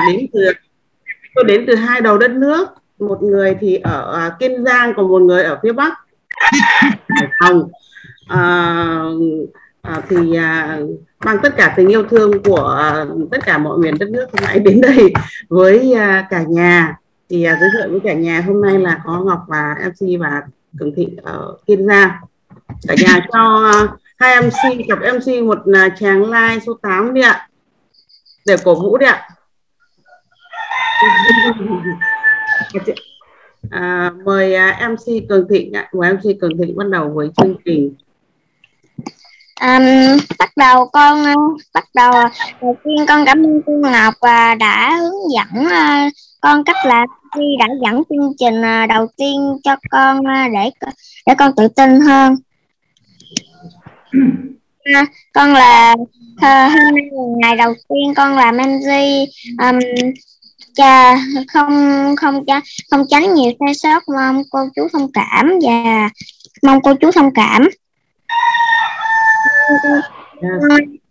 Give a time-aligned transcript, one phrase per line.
[0.00, 0.40] là đến từ
[1.34, 2.68] tôi đến từ hai đầu đất nước.
[2.98, 5.94] Một người thì ở à, kiên giang còn một người ở phía bắc.
[7.08, 7.70] Hải phòng.
[8.28, 9.04] À,
[9.82, 10.78] à, thì à,
[11.24, 14.44] mang tất cả tình yêu thương của à, tất cả mọi miền đất nước hôm
[14.44, 15.12] nay đến đây
[15.48, 16.96] với à, cả nhà.
[17.30, 20.42] Thì à, giới thiệu với cả nhà hôm nay là có ngọc và mc và
[20.78, 22.10] cường thị ở kiên giang.
[22.88, 23.72] Cả nhà cho
[24.18, 27.48] hai mc cặp mc một à, tràng like số 8 đi ạ.
[28.46, 29.28] Để cổ vũ đi ạ
[33.70, 37.56] à, mời à, MC Cường Thịnh ạ, mời MC Cường Thịnh bắt đầu với chương
[37.64, 37.94] trình.
[39.60, 41.34] Um, bắt đầu con à,
[41.74, 42.30] bắt đầu à.
[42.62, 47.06] đầu tiên con cảm ơn cô Ngọc và đã hướng dẫn uh, con cách là
[47.36, 50.70] khi đã dẫn chương trình uh, đầu tiên cho con uh, để
[51.26, 52.36] để con tự tin hơn.
[54.94, 58.88] À, con là uh, hôm nay là ngày đầu tiên con làm MC
[59.58, 59.78] um,
[60.80, 61.16] cha
[61.48, 62.44] không không
[62.90, 65.58] không tránh nhiều sai sót mong cô chú thông cảm.
[65.62, 66.10] Và
[66.62, 67.68] mong cô chú thông cảm.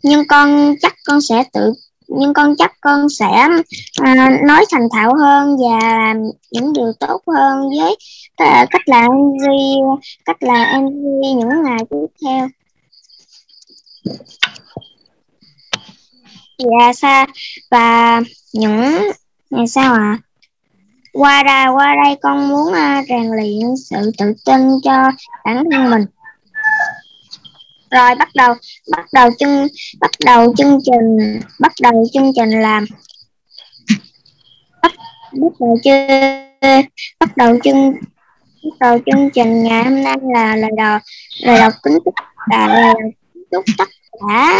[0.03, 1.73] Nhưng con chắc con sẽ tự
[2.07, 3.47] nhưng con chắc con sẽ
[4.01, 6.17] à, nói thành thạo hơn và làm
[6.51, 7.97] những điều tốt hơn với
[8.35, 9.45] à, cách làm MV
[10.25, 12.47] cách làm MV những ngày tiếp theo.
[16.57, 17.27] Dạ, và xa
[17.71, 18.21] và
[18.53, 19.11] những
[19.49, 20.19] ngày sao ạ à?
[21.13, 25.03] qua đây qua đây con muốn uh, rèn luyện sự tự tin cho
[25.45, 26.05] bản thân mình
[27.91, 28.53] rồi bắt đầu
[28.91, 29.67] bắt đầu chương
[29.99, 32.85] bắt đầu chương trình bắt đầu chương trình làm
[34.81, 34.91] bắt,
[35.31, 36.07] bắt đầu chưa
[37.19, 37.93] bắt đầu chương
[38.63, 40.99] bắt đầu chương trình ngày hôm nay là lời đầu
[41.41, 42.13] lời đầu kính chúc
[42.49, 42.93] là
[43.51, 43.89] chúc tất
[44.27, 44.59] cả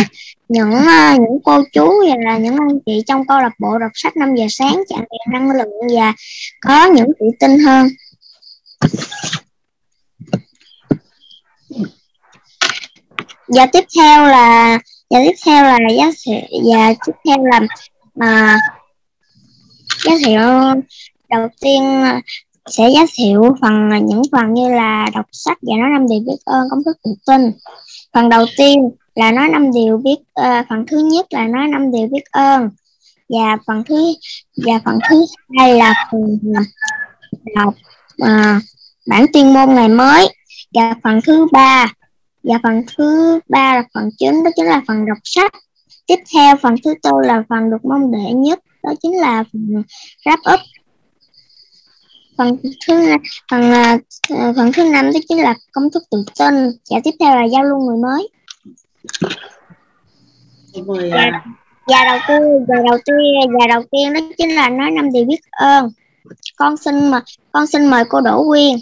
[0.50, 3.92] những uh, những cô chú và là những anh chị trong câu lạc bộ đọc
[3.94, 6.14] sách 5 giờ sáng tràn đầy năng lượng và
[6.62, 7.88] có những tự tin hơn.
[13.48, 14.80] Và tiếp theo là
[15.10, 17.66] và tiếp theo là giới thiệu và tiếp theo là ờ,
[18.16, 18.58] mà
[20.04, 20.39] giới thiệu
[21.30, 22.22] đầu tiên ờ,
[22.66, 26.38] sẽ giới thiệu phần những phần như là đọc sách và nói năm điều biết
[26.45, 27.52] ơn công thức tự tin.
[28.14, 28.80] Phần đầu tiên
[29.15, 32.70] là nói năm điều biết uh, phần thứ nhất là nói năm điều biết ơn.
[33.30, 34.14] Và phần thứ
[34.65, 35.25] và phần thứ
[35.58, 36.61] hai là phần ờ,
[37.55, 37.73] đọc
[38.23, 38.64] uh,
[39.08, 40.27] bản tuyên môn ngày mới.
[40.73, 41.93] Và phần thứ ba
[42.43, 45.52] và phần thứ ba là phần chính đó chính là phần đọc sách.
[46.08, 49.83] Tiếp theo phần thứ tư là phần được mong đợi nhất đó chính là phần
[50.26, 50.59] wrap up.
[52.37, 53.17] Phần thứ
[53.52, 53.71] phần
[54.55, 56.53] phần thứ năm đó chính là công thức tự tin.
[56.89, 58.27] Và tiếp theo là giao lưu người mới.
[61.10, 61.43] Và,
[61.87, 65.26] và đầu tiên và đầu tiên và đầu tiên đó chính là nói năm điều
[65.26, 65.92] biết ơn.
[66.58, 67.21] Con xin mà
[67.52, 68.77] con xin mời cô Đỗ Quyên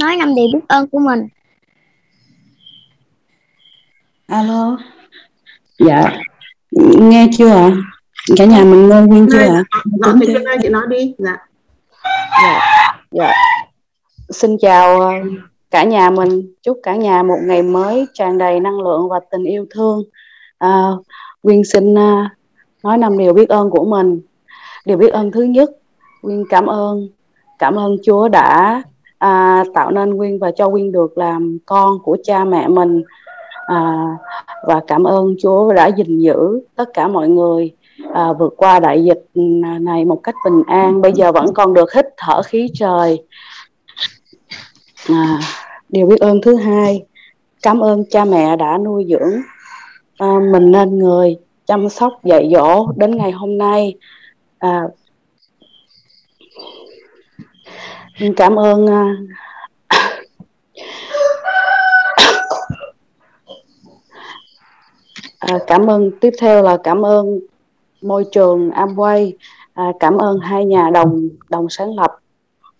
[0.00, 1.28] nói năm điều biết ơn của mình.
[4.26, 4.78] Alo.
[5.78, 6.10] Dạ.
[7.00, 7.70] Nghe chưa ạ?
[8.36, 9.64] Cả nhà mình nghe Quyên chưa ạ?
[10.02, 11.14] Rõ thì chị nói đi.
[11.18, 11.36] Dạ.
[12.42, 12.60] dạ.
[13.10, 13.32] Dạ.
[14.30, 15.12] Xin chào ờ,
[15.74, 19.44] cả nhà mình chúc cả nhà một ngày mới tràn đầy năng lượng và tình
[19.44, 20.02] yêu thương.
[20.58, 20.90] À,
[21.42, 22.26] Quyên xin uh,
[22.82, 24.20] nói năm điều biết ơn của mình.
[24.86, 25.70] Điều biết ơn thứ nhất
[26.22, 27.08] Quyên cảm ơn
[27.58, 28.82] cảm ơn Chúa đã
[29.18, 33.02] à, tạo nên Quyên và cho Quyên được làm con của cha mẹ mình.
[33.66, 34.06] À,
[34.66, 37.72] và cảm ơn Chúa đã gìn giữ tất cả mọi người
[38.12, 39.24] à, vượt qua đại dịch
[39.80, 41.00] này một cách bình an.
[41.00, 43.22] Bây giờ vẫn còn được hít thở khí trời.
[45.08, 45.38] À,
[45.94, 47.04] điều biết ơn thứ hai
[47.62, 49.32] cảm ơn cha mẹ đã nuôi dưỡng
[50.18, 53.94] à, mình nên người chăm sóc dạy dỗ đến ngày hôm nay.
[54.58, 54.82] À,
[58.36, 59.16] cảm ơn à,
[65.38, 66.10] à, cảm ơn.
[66.20, 67.40] Tiếp theo là cảm ơn
[68.02, 69.32] môi trường Amway.
[69.74, 72.18] À, cảm ơn hai nhà đồng đồng sáng lập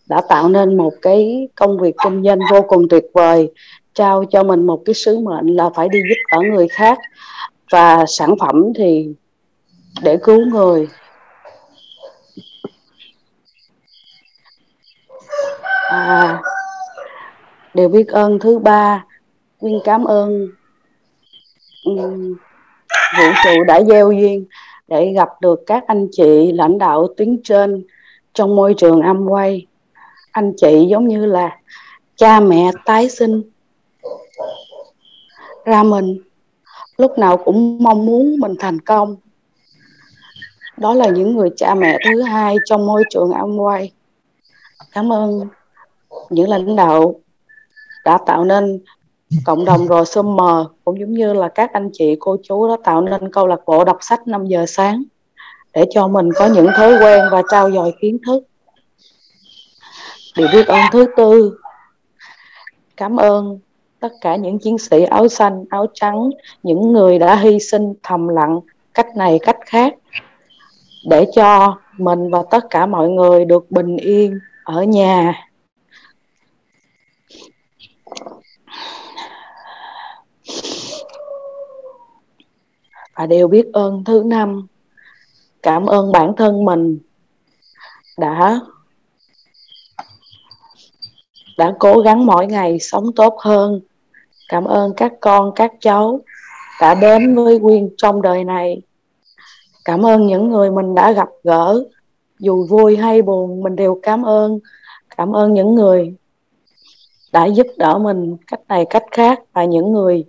[0.06, 3.52] đã tạo nên một cái công việc kinh doanh vô cùng tuyệt vời
[3.94, 6.98] trao cho mình một cái sứ mệnh là phải đi giúp đỡ người khác.
[7.70, 9.08] Và sản phẩm thì
[10.02, 10.88] để cứu người.
[15.90, 16.40] À,
[17.74, 19.04] điều biết ơn thứ ba.
[19.58, 20.48] Quyên cảm ơn
[21.84, 22.34] um,
[23.18, 24.46] vũ trụ đã gieo duyên
[24.88, 27.86] để gặp được các anh chị lãnh đạo tuyến trên
[28.34, 29.60] trong môi trường Amway
[30.34, 31.58] anh chị giống như là
[32.16, 33.42] cha mẹ tái sinh
[35.64, 36.18] ra mình.
[36.96, 39.16] Lúc nào cũng mong muốn mình thành công.
[40.76, 43.88] Đó là những người cha mẹ thứ hai trong môi trường Amway
[44.92, 45.40] cảm ơn
[46.30, 47.20] những lãnh đạo
[48.04, 48.80] đã tạo nên
[49.44, 53.00] cộng đồng rồi Summer cũng giống như là các anh chị, cô chú đã tạo
[53.00, 55.02] nên câu lạc bộ đọc sách 5 giờ sáng
[55.72, 58.42] để cho mình có những thói quen và trao dồi kiến thức
[60.36, 61.58] điều biết ơn thứ tư.
[62.96, 63.58] Cảm ơn
[64.00, 66.30] tất cả những chiến sĩ áo xanh, áo trắng,
[66.62, 68.60] những người đã hy sinh thầm lặng
[68.94, 69.94] cách này cách khác,
[71.10, 75.48] để cho mình và tất cả mọi người được bình yên ở nhà.
[83.14, 84.66] Và đều biết ơn thứ năm.
[85.62, 86.98] Cảm ơn bản thân mình
[88.18, 88.60] đã
[91.58, 93.80] đã cố gắng mỗi ngày sống tốt hơn.
[94.48, 96.20] Cảm ơn các con, các cháu
[96.80, 98.82] đã đến với quyên trong đời này.
[99.84, 101.84] Cảm ơn những người mình đã gặp gỡ.
[102.38, 104.58] Dù vui hay buồn, mình đều cảm ơn.
[105.16, 106.14] Cảm ơn những người
[107.32, 110.24] đã giúp đỡ mình cách này cách khác và những người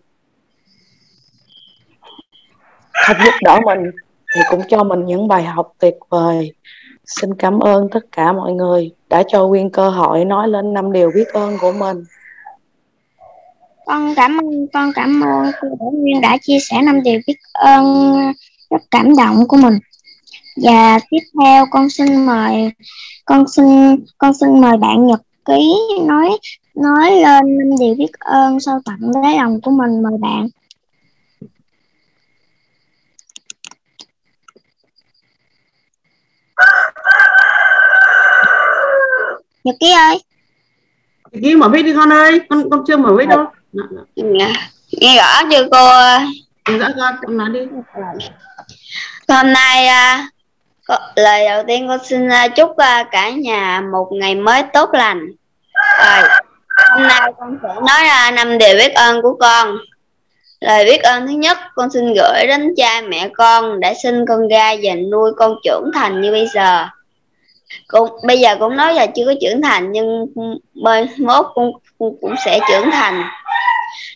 [3.08, 3.80] không giúp đỡ mình
[4.36, 6.54] thì cũng cho mình những bài học tuyệt vời.
[7.06, 10.92] Xin cảm ơn tất cả mọi người đã cho Quyên cơ hội nói lên năm
[10.92, 12.04] điều biết ơn của mình.
[13.86, 17.38] Con cảm ơn, con cảm ơn cô Đỗ Nguyên đã chia sẻ năm điều biết
[17.54, 18.16] ơn,
[18.70, 19.80] rất cảm động của mình.
[20.64, 22.72] Và tiếp theo con xin mời,
[23.26, 23.66] con xin
[24.18, 25.76] con xin mời bạn Nhật Ký
[26.08, 26.30] nói
[26.76, 30.04] nói lên năm điều biết ơn sâu tận đáy lòng của mình.
[30.04, 30.48] Mời bạn.
[39.66, 40.24] Nhật Ký ơi.
[41.32, 42.42] Nhật Ký mở mic đi con ơi.
[42.50, 43.46] Con con chưa mở mic đâu.
[44.14, 44.48] Dạ.
[44.92, 45.88] nghe rõ chưa cô?
[46.70, 47.60] Nghe rõ con con nói đi.
[49.28, 50.30] Hôm nay à,
[51.16, 55.28] lời đầu tiên con xin à, chúc à, cả nhà một ngày mới tốt lành.
[56.00, 56.30] Rồi
[56.92, 59.78] hôm nay con sẽ nói ra năm điều biết ơn của con.
[60.60, 64.48] Lời biết ơn thứ nhất con xin gửi đến cha mẹ con đã sinh con
[64.48, 66.88] ra và nuôi con trưởng thành như bây giờ
[67.88, 70.26] cũng bây giờ cũng nói là chưa có trưởng thành nhưng
[70.74, 73.24] mai mốt cũng, cũng cũng sẽ trưởng thành.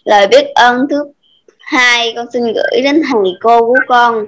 [0.03, 1.03] Lời biết ơn thứ
[1.59, 4.25] hai con xin gửi đến thầy cô của con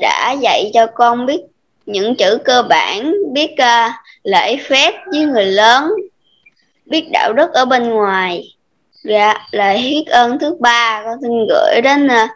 [0.00, 1.40] đã dạy cho con biết
[1.86, 3.92] những chữ cơ bản biết uh,
[4.22, 5.90] lễ phép với người lớn
[6.86, 8.42] biết đạo đức ở bên ngoài.
[9.04, 12.30] Dạ lời biết ơn thứ ba con xin gửi đến uh,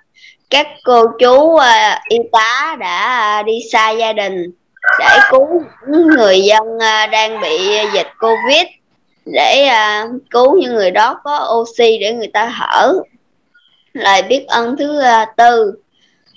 [0.50, 1.62] các cô chú uh,
[2.08, 4.50] y tá đã uh, đi xa gia đình
[4.98, 8.66] để cứu những người dân à, đang bị dịch covid
[9.24, 12.94] để à, cứu những người đó có oxy để người ta thở.
[13.92, 15.74] Lời biết ơn thứ à, tư.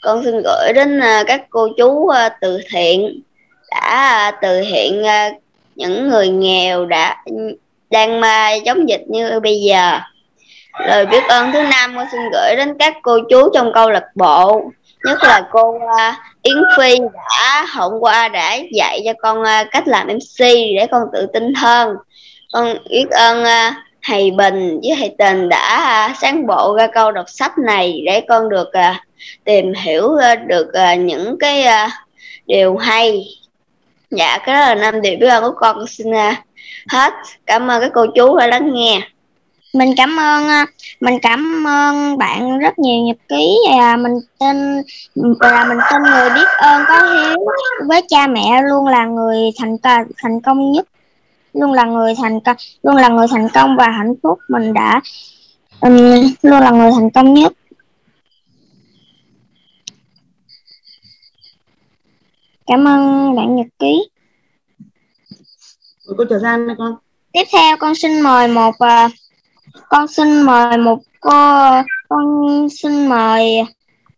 [0.02, 2.12] Con xin gửi đến các cô chú
[2.42, 3.22] từ thiện
[3.72, 5.04] đã từ thiện
[5.76, 7.24] những người nghèo đã,
[7.92, 8.22] đang
[8.66, 10.00] chống dịch như bây giờ.
[10.80, 14.06] Lời biết ơn thứ năm con xin gửi đến các cô chú trong câu lạc
[14.16, 14.72] bộ
[15.04, 19.88] nhất là cô uh, Yến Phi đã hôm qua đã dạy cho con uh, cách
[19.88, 21.96] làm MC để con tự tin hơn.
[22.54, 23.74] Con biết ơn ờ, uh,
[24.04, 28.22] thầy Bình với thầy Tình đã uh, sáng bộ ra câu đọc sách này để
[28.28, 28.96] con được uh,
[29.44, 31.92] tìm hiểu uh, được uh, những cái uh,
[32.46, 33.26] điều hay.
[34.12, 35.88] Dạ cái đó là năm điều biết ơn của con.
[35.88, 36.34] Xin uh,
[36.90, 37.14] hết.
[37.46, 39.02] Cảm ơn các cô chú đã lắng nghe
[39.78, 40.66] mình cảm ơn
[41.00, 44.82] mình cảm ơn bạn rất nhiều nhật ký và mình tin
[45.40, 47.38] là mình tin người biết ơn có hiếu
[47.88, 50.88] với cha mẹ luôn là người thành công thành công nhất
[51.54, 54.40] luôn là người thành công luôn là người thành công và hạnh phúc.
[54.50, 55.02] Mình đã
[55.82, 55.94] um,
[56.42, 57.54] luôn là người thành công nhất.
[62.68, 64.10] Cảm ơn bạn nhật ký.
[66.18, 66.96] Cô trở Giang con.
[67.32, 69.12] Tiếp theo con xin mời một uh,
[69.90, 71.72] con xin mời một cô
[72.10, 73.64] con xin mời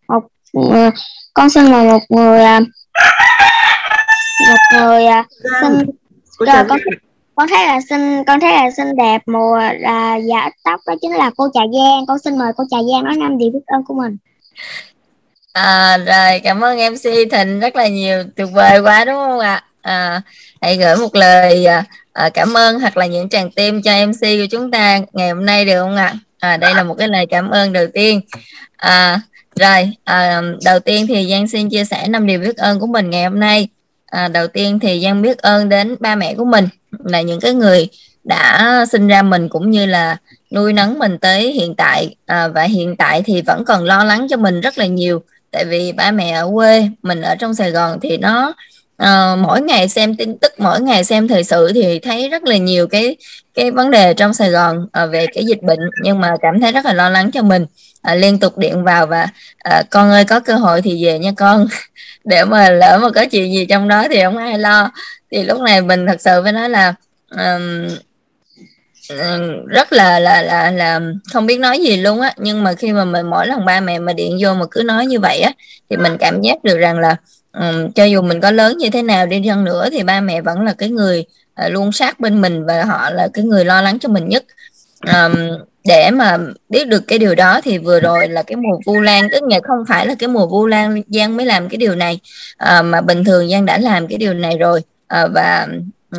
[0.08, 0.24] một
[0.58, 0.94] uh,
[1.34, 2.64] con xin mời một người uh,
[4.50, 5.26] một người uh,
[5.62, 5.86] xin
[6.40, 6.80] con, con
[7.40, 11.16] con thấy là xinh con thấy là xinh đẹp mùa là dạ tóc đó chính
[11.16, 12.06] là cô trà giang.
[12.08, 14.18] Con xin mời cô trà giang nói năm điều biết ơn của mình.
[15.54, 19.64] À, rồi cảm ơn mc thịnh rất là nhiều tuyệt vời quá đúng không ạ?
[19.82, 20.22] À,
[20.62, 21.68] hãy gửi một lời
[22.20, 25.46] à, cảm ơn hoặc là những tràng tim cho mc của chúng ta ngày hôm
[25.46, 26.16] nay được không ạ?
[26.40, 28.22] À, đây là một cái lời cảm ơn đầu tiên.
[28.78, 29.22] À,
[29.56, 33.10] rồi à, đầu tiên thì giang xin chia sẻ năm điều biết ơn của mình
[33.10, 33.68] ngày hôm nay.
[34.06, 36.68] À, đầu tiên thì giang biết ơn đến ba mẹ của mình
[37.06, 37.88] là những cái người
[38.24, 40.18] đã sinh ra mình cũng như là
[40.52, 42.16] nuôi nấng mình tới hiện tại.
[42.26, 45.22] À, và hiện tại thì vẫn còn lo lắng cho mình rất là nhiều.
[45.52, 48.54] Tại vì ba mẹ ở quê mình ở trong Sài Gòn thì nó
[49.04, 52.58] uh, mỗi ngày xem tin tức mỗi ngày xem thời sự thì thấy rất là
[52.58, 53.16] nhiều cái
[53.54, 55.80] cái vấn đề trong Sài Gòn uh, về cái dịch bệnh.
[56.04, 57.66] Nhưng mà cảm thấy rất là lo lắng cho mình.
[58.12, 59.28] Uh, liên tục điện vào và
[59.70, 61.68] uh, con ơi có cơ hội thì về nha con.
[62.26, 64.92] Để mà lỡ mà có chuyện gì trong đó thì không ai lo.
[65.32, 66.94] Thì lúc này mình thật sự phải nói là
[67.30, 67.88] um,
[69.68, 71.00] rất là là là là
[71.34, 72.34] không biết nói gì luôn á.
[72.38, 75.06] Nhưng mà khi mà mình mỗi lần ba mẹ mà điện vô mà cứ nói
[75.06, 75.52] như vậy á
[75.90, 77.16] thì mình cảm giác được rằng là
[77.60, 80.42] um, cho dù mình có lớn như thế nào đi chăng nữa thì ba mẹ
[80.42, 81.26] vẫn là cái người
[81.66, 84.46] uh, luôn sát bên mình và họ là cái người lo lắng cho mình nhất.
[85.14, 85.36] Um,
[85.88, 86.38] để mà
[86.70, 89.60] biết được cái điều đó thì vừa rồi là cái mùa vu lan tức là
[89.68, 92.20] không phải là cái mùa vu lan giang mới làm cái điều này
[92.64, 94.82] uh, mà bình thường giang đã làm cái điều này rồi.
[95.24, 95.68] Uh, và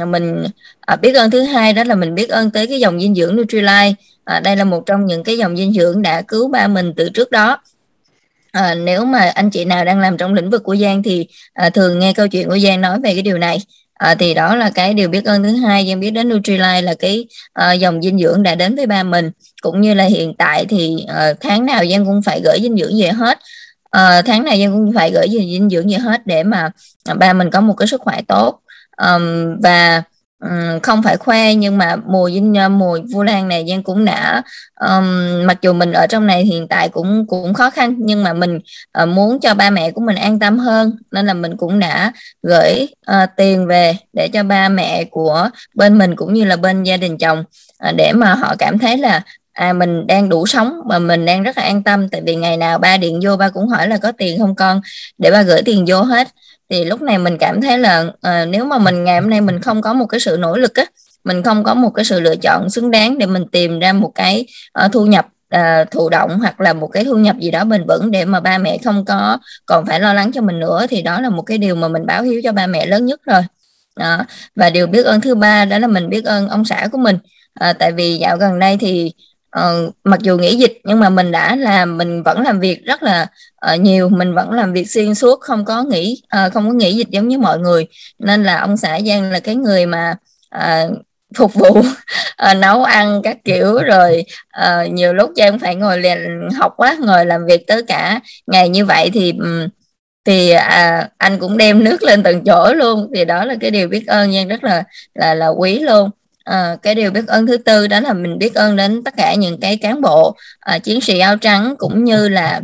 [0.07, 0.45] mình
[0.81, 3.37] à, biết ơn thứ hai đó là mình biết ơn tới cái dòng dinh dưỡng
[3.37, 3.95] Nutrilite.
[4.25, 7.09] À, đây là một trong những cái dòng dinh dưỡng đã cứu ba mình từ
[7.09, 7.59] trước đó
[8.53, 11.71] à, nếu mà anh chị nào đang làm trong lĩnh vực của Giang thì à,
[11.71, 13.59] thường nghe câu chuyện của Giang nói về cái điều này.
[13.95, 15.89] À, thì đó là cái điều biết ơn thứ hai.
[15.89, 19.31] Giang biết đến Nutrilite là cái à, dòng dinh dưỡng đã đến với ba mình.
[19.63, 23.01] Cũng như là hiện tại thì à, tháng nào Giang cũng phải gửi dinh dưỡng
[23.01, 23.39] về hết.
[23.91, 26.71] À, tháng này Giang cũng phải gửi dinh dưỡng về hết để mà
[27.05, 28.61] à, ba mình có một cái sức khỏe tốt.
[28.97, 30.03] Um, và
[30.41, 34.05] um, không phải khoe nhưng mà mùa dinh ờ, mùa vu lan này giang cũng
[34.05, 34.43] đã
[34.81, 35.07] um,
[35.47, 38.59] mặc dù mình ở trong này hiện tại cũng cũng khó khăn nhưng mà mình
[39.03, 42.13] uh, muốn cho ba mẹ của mình an tâm hơn nên là mình cũng đã
[42.43, 46.83] gửi uh, tiền về để cho ba mẹ của bên mình cũng như là bên
[46.83, 47.45] gia đình chồng
[47.89, 51.43] uh, để mà họ cảm thấy là à mình đang đủ sống mà mình đang
[51.43, 52.09] rất là an tâm.
[52.09, 54.81] Tại vì ngày nào ba điện vô ba cũng hỏi là có tiền không con?
[55.19, 56.29] Để ba gửi tiền vô hết
[56.71, 59.61] thì lúc này mình cảm thấy là uh, nếu mà mình ngày hôm nay mình
[59.61, 60.85] không có một cái sự nỗ lực á
[61.25, 64.13] mình không có một cái sự lựa chọn xứng đáng để mình tìm ra một
[64.15, 64.47] cái
[64.85, 67.85] uh, thu nhập uh, thụ động hoặc là một cái thu nhập gì đó bền
[67.89, 71.03] vững để mà ba mẹ không có còn phải lo lắng cho mình nữa thì
[71.03, 73.43] đó là một cái điều mà mình báo hiếu cho ba mẹ lớn nhất rồi
[73.97, 74.25] đó.
[74.57, 77.19] và điều biết ơn thứ ba đó là mình biết ơn ông xã của mình
[77.55, 79.13] à, tại vì dạo gần đây thì
[79.59, 83.03] uh, mặc dù nghỉ dịch nhưng mà mình đã làm mình vẫn làm việc rất
[83.03, 83.27] là
[83.75, 86.95] uh, nhiều mình vẫn làm việc xuyên suốt không có nghỉ uh, không có nghỉ
[86.95, 87.87] dịch giống như mọi người.
[88.19, 90.17] Nên là ông xã Giang là cái người mà
[90.57, 90.99] uh,
[91.37, 91.87] phục vụ uh,
[92.57, 93.79] nấu ăn các kiểu.
[93.83, 94.25] Rồi
[94.65, 98.69] uh, nhiều lúc Giang phải ngồi liền học quá ngồi làm việc tới cả ngày
[98.69, 99.69] như vậy thì um,
[100.25, 103.11] thì à, anh cũng đem nước lên từng chỗ luôn.
[103.15, 106.11] Thì đó là cái điều biết ơn Giang rất là là là quý luôn
[106.45, 109.35] à, cái điều biết ơn thứ tư đó là mình biết ơn đến tất cả
[109.35, 112.61] những cái cán bộ à, chiến sĩ áo trắng cũng như là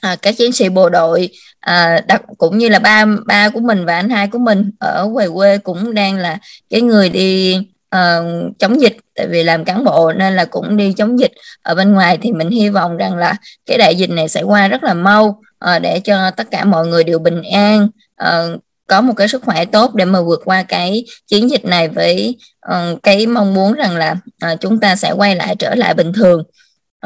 [0.00, 1.28] à, các chiến sĩ bộ đội
[1.60, 5.10] à, đặc cũng như là ba ba của mình và anh hai của mình ở
[5.14, 6.38] quê quê cũng đang là
[6.70, 7.56] cái người đi
[7.96, 8.96] uh, chống dịch.
[9.14, 11.32] Tại vì làm cán bộ nên là cũng đi chống dịch.
[11.62, 13.34] Ở bên ngoài thì mình hy vọng rằng là
[13.66, 16.86] cái đại dịch này sẽ qua rất là mau uh, để cho tất cả mọi
[16.86, 17.88] người đều bình an
[18.22, 21.88] uh, có một cái sức khỏe tốt để mà vượt qua cái chiến dịch này
[21.88, 22.36] với
[22.72, 24.16] uh, cái mong muốn rằng là
[24.52, 26.42] uh, chúng ta sẽ quay lại trở lại bình thường.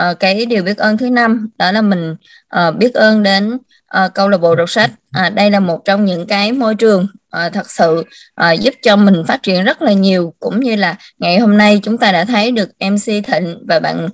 [0.00, 2.14] Uh, cái điều biết ơn thứ năm đó là mình
[2.56, 3.58] uh, biết ơn đến
[4.04, 4.90] uh, câu lạc bộ đọc sách.
[5.26, 7.06] Uh, đây là một trong những cái môi trường
[7.46, 8.04] uh, thật sự
[8.42, 10.34] uh, giúp cho mình phát triển rất là nhiều.
[10.40, 14.08] Cũng như là ngày hôm nay chúng ta đã thấy được MC Thịnh và bạn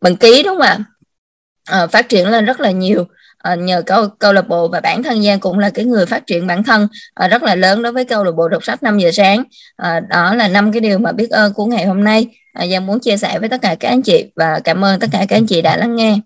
[0.00, 0.78] bạn ký đúng không ạ?
[1.84, 3.06] Uh, phát triển lên rất là nhiều
[3.46, 6.26] à, nhờ câu câu lạc bộ và bản thân Giang cũng là cái người phát
[6.26, 8.98] triển bản thân à, rất là lớn đối với câu lạc bộ đọc sách 5
[8.98, 9.44] giờ sáng.
[9.76, 12.26] À, đó là năm cái điều mà biết ơn của ngày hôm nay.
[12.52, 15.06] À, Giang muốn chia sẻ với tất cả các anh chị và cảm ơn tất
[15.12, 16.18] cả các anh chị đã lắng nghe.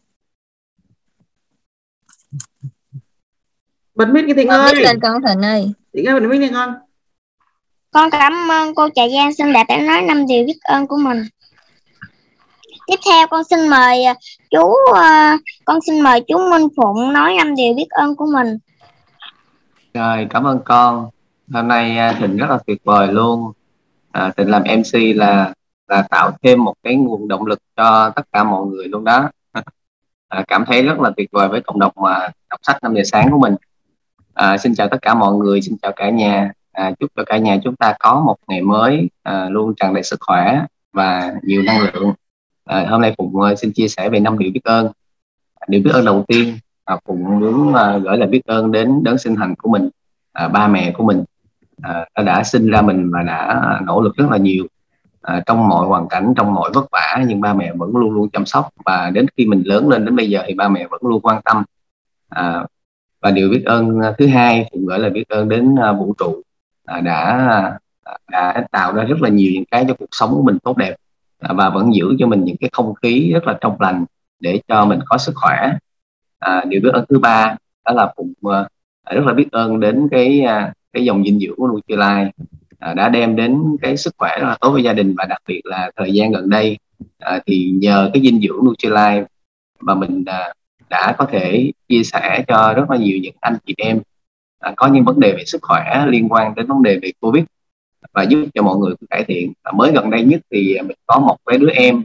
[3.95, 4.75] Bật mic cái Thịnh ơi.
[4.75, 5.73] lên con Thịnh ơi.
[5.95, 6.75] Thịnh ơi bật mic lên con.
[7.91, 10.97] Con cảm ơn cô trà Giang xinh đẹp đã nói năm điều biết ơn của
[10.97, 11.25] mình
[12.91, 14.15] tiếp theo con xin mời à,
[14.51, 18.59] chú uh, con xin mời chú Minh Phụng nói năm điều biết ơn của mình.
[19.95, 21.11] Rồi cảm ơn con.
[21.53, 23.53] Hôm nay à, Thịnh rất là tuyệt vời luôn.
[24.13, 25.53] À, Thịnh làm MC là
[25.89, 29.31] là tạo thêm một cái nguồn động lực cho tất cả mọi người luôn đó.
[30.29, 33.03] À, cảm thấy rất là tuyệt vời với cộng đồng mà đọc sách năm giờ
[33.05, 33.55] sáng của mình.
[34.35, 36.53] À, xin chào tất cả mọi người xin chào cả nhà.
[36.73, 40.03] À, chúc cho cả nhà chúng ta có một ngày mới à, luôn tràn đầy
[40.03, 40.61] sức khỏe
[40.93, 42.15] và nhiều năng lượng
[42.65, 44.89] à, hôm nay phụng ờ, xin chia sẻ về năm điều biết ơn.
[45.69, 49.19] Điều biết ơn đầu tiên à, phụng muốn à, gửi lời biết ơn đến đấng
[49.19, 49.89] sinh thành của mình
[50.33, 51.25] à, ba mẹ của mình.
[51.83, 54.67] À, đã sinh ra mình và đã nỗ lực rất là nhiều.
[55.23, 58.31] À, trong mọi hoàn cảnh trong mọi vất vả nhưng ba mẹ vẫn luôn luôn
[58.31, 58.69] chăm sóc.
[58.85, 61.43] Và đến khi mình lớn lên đến bây giờ thì ba mẹ vẫn luôn quan
[61.43, 61.63] tâm.
[62.29, 62.67] À,
[63.21, 66.43] và điều biết ơn thứ hai phụng gửi lời biết ơn đến à, vũ trụ
[66.85, 67.49] à, đã
[68.05, 70.77] à, đã tạo ra rất là nhiều những cái cho cuộc sống của mình tốt
[70.77, 70.97] đẹp.
[71.41, 74.05] À, và vẫn giữ cho mình những cái không khí rất là trong lành
[74.41, 75.73] để cho mình có sức khỏe.
[76.39, 78.67] À, điều biết ơn thứ ba đó là phụng uh,
[79.11, 82.31] rất là biết ơn đến cái uh, cái dòng dinh dưỡng của Nutrilite
[82.91, 85.43] uh, đã đem đến cái sức khỏe rất là tốt với gia đình và đặc
[85.47, 89.25] biệt là thời gian gần đây uh, thì nhờ cái dinh dưỡng Nutrilite
[89.81, 90.57] mà mình uh,
[90.91, 94.87] đã có thể chia sẻ cho rất là nhiều những anh chị em uh, có
[94.87, 97.45] những vấn đề về sức khỏe liên quan đến vấn đề về Covid
[98.13, 99.53] và giúp cho mọi người cải thiện.
[99.63, 102.03] À, mới gần đây nhất thì mình có một cái đứa em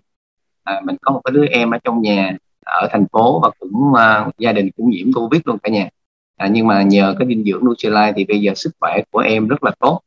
[0.63, 3.93] à, mình có một cái đứa em ở trong nhà ở thành phố và cũng
[3.93, 5.89] à, gia đình cũng nhiễm covid luôn cả nhà.
[6.37, 9.47] À, nhưng mà nhờ cái dinh dưỡng Nutrilite thì bây giờ sức khỏe của em
[9.47, 10.01] rất là tốt.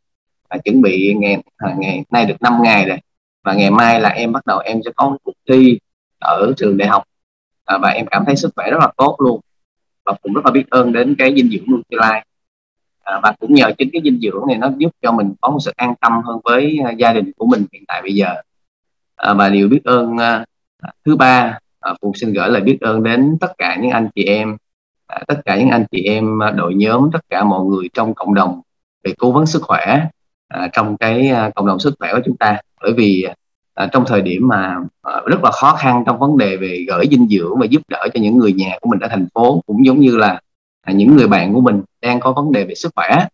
[0.49, 2.99] À, chuẩn bị ngày à, ngày nay được 5 ngày rồi.
[3.45, 5.79] Và ngày mai là em bắt đầu em sẽ có một cuộc thi
[6.19, 7.05] ở trường đại học.
[7.65, 9.41] À, và em cảm thấy sức khỏe rất là tốt luôn.
[10.05, 12.23] Và cũng rất là biết ơn đến cái dinh dưỡng Nutrilite
[13.09, 15.59] à, và cũng nhờ chính cái dinh dưỡng này nó giúp cho mình có một
[15.61, 18.35] sự an tâm hơn với ờ, gia đình của mình hiện tại bây giờ.
[19.17, 20.45] À, và điều biết ơn à,
[21.05, 24.25] thứ ba à, cũng xin gửi lời biết ơn đến tất cả những anh chị
[24.25, 24.57] em
[25.07, 28.35] à, tất cả những anh chị em đội nhóm tất cả mọi người trong cộng
[28.35, 28.61] đồng
[29.05, 30.07] về cố vấn sức khỏe
[30.49, 32.61] à, trong cái à, cộng đồng sức khỏe của chúng ta.
[32.83, 33.27] Bởi vì
[33.75, 37.07] à, trong thời điểm mà à, rất là khó khăn trong vấn đề về gửi
[37.11, 39.87] dinh dưỡng và giúp đỡ cho những người nhà của mình ở thành phố cũng
[39.87, 40.41] giống như là
[40.89, 43.27] à, những người bạn của mình đang có vấn đề về sức khỏe.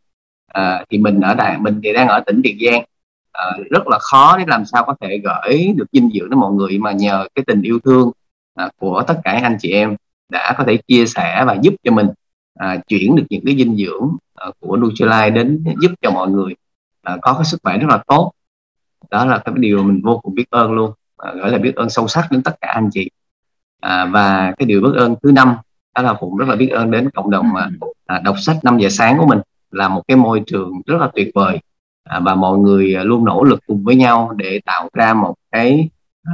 [0.46, 2.84] À, thì mình ở đà mình thì đang ở tỉnh Tiền Giang.
[3.32, 6.52] À, rất là khó để làm sao có thể gửi được dinh dưỡng đến mọi
[6.52, 8.11] người mà nhờ cái tình yêu thương
[8.54, 9.96] à, của tất cả anh chị em
[10.28, 12.06] đã có thể chia sẻ và giúp cho mình
[12.54, 16.54] à, chuyển được những cái dinh dưỡng à, của Nutrilite đến giúp cho mọi người
[17.02, 18.32] à, có cái sức khỏe rất là tốt.
[19.11, 21.90] Đó là cái điều mình vô cùng biết ơn luôn à, gọi là biết ơn
[21.90, 23.11] sâu sắc đến tất cả anh chị.
[23.80, 25.56] À, và cái điều biết ơn thứ năm
[25.94, 27.70] đó là phụng rất là biết ơn đến cộng đồng à,
[28.06, 29.38] à, đọc sách 5 giờ sáng của mình
[29.70, 31.58] là một cái môi trường rất là tuyệt vời.
[32.04, 35.88] À, và mọi người luôn nỗ lực cùng với nhau để tạo ra một cái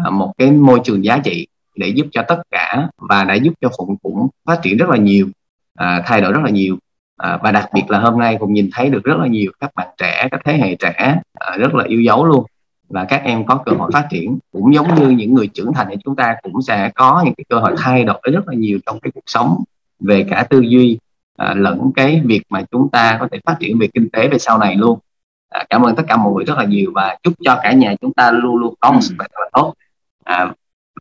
[0.05, 3.55] à, một cái môi trường giá trị để giúp cho tất cả và đã giúp
[3.61, 5.29] cho phụng cũng phát triển rất là nhiều
[5.75, 6.76] à, thay đổi rất là nhiều.
[7.17, 9.71] À, và đặc biệt là hôm nay cũng nhìn thấy được rất là nhiều các
[9.75, 12.45] bạn trẻ các thế hệ trẻ à, rất là yêu dấu luôn
[12.90, 14.38] và các em có cơ hội phát triển.
[14.53, 17.44] Cũng giống như những người trưởng thành thì chúng ta cũng sẽ có những cái
[17.48, 19.64] cơ hội thay đổi rất là nhiều trong cái cuộc sống
[20.00, 20.98] về cả tư duy
[21.37, 24.38] à, lẫn cái việc mà chúng ta có thể phát triển về kinh tế về
[24.38, 24.98] sau này luôn.
[25.48, 27.94] À, cảm ơn tất cả mọi người rất là nhiều và chúc cho cả nhà
[28.00, 29.74] chúng ta luôn luôn có một sức khỏe rất là tốt.
[30.24, 30.53] À,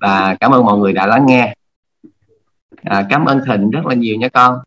[0.01, 1.55] và cảm ơn mọi người đã lắng nghe.
[2.83, 4.59] À, cảm ơn thịnh rất là nhiều nha con.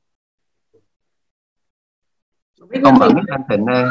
[2.82, 3.84] Con mic lên thịnh ơi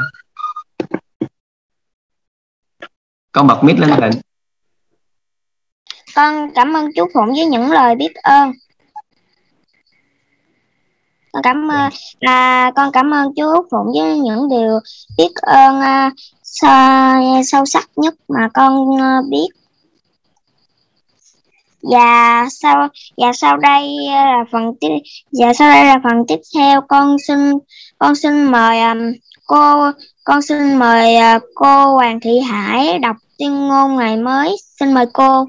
[3.32, 4.22] con bật mic lên thịnh
[6.16, 8.52] con cảm ơn chú phụng với những lời biết ơn.
[11.32, 11.90] Con cảm ơn
[12.20, 14.80] à, con cảm ơn chú phụng với những điều
[15.18, 16.12] biết ơn à,
[16.44, 19.48] sâu, sâu sắc nhất mà con à, biết.
[21.82, 24.90] Và sau và sau đây là phần tiếp
[25.32, 27.40] và sau đây là phần tiếp theo con xin
[27.98, 28.98] con xin mời um,
[29.52, 29.92] cô
[30.24, 34.56] con xin mời uh, cô Hoàng Thị Hải đọc tuyên ngôn ngày mới.
[34.80, 35.46] Xin mời cô.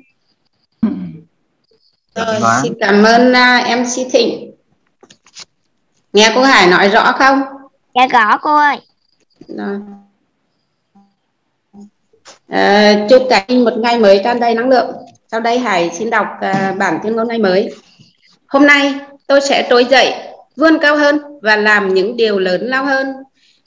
[2.15, 4.53] Rồi, xin cảm ơn uh, MC Thịnh.
[6.13, 7.43] Nghe cô Hải nói rõ không?
[7.95, 8.77] Dạ rõ cô ơi.
[9.49, 9.79] Rồi.
[12.49, 14.95] À, chúc cả một ngày mới tràn đầy năng lượng.
[15.31, 17.75] Sau đây Hải xin đọc uh, bản tuyên ngôn ngày mới.
[18.47, 18.95] Hôm nay
[19.27, 20.15] tôi sẽ trỗi dậy,
[20.57, 23.07] vươn cao hơn và làm những điều lớn lao hơn.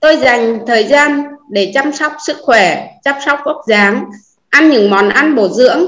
[0.00, 4.04] Tôi dành thời gian để chăm sóc sức khỏe, chăm sóc vóc dáng,
[4.50, 5.86] ăn những món ăn bổ dưỡng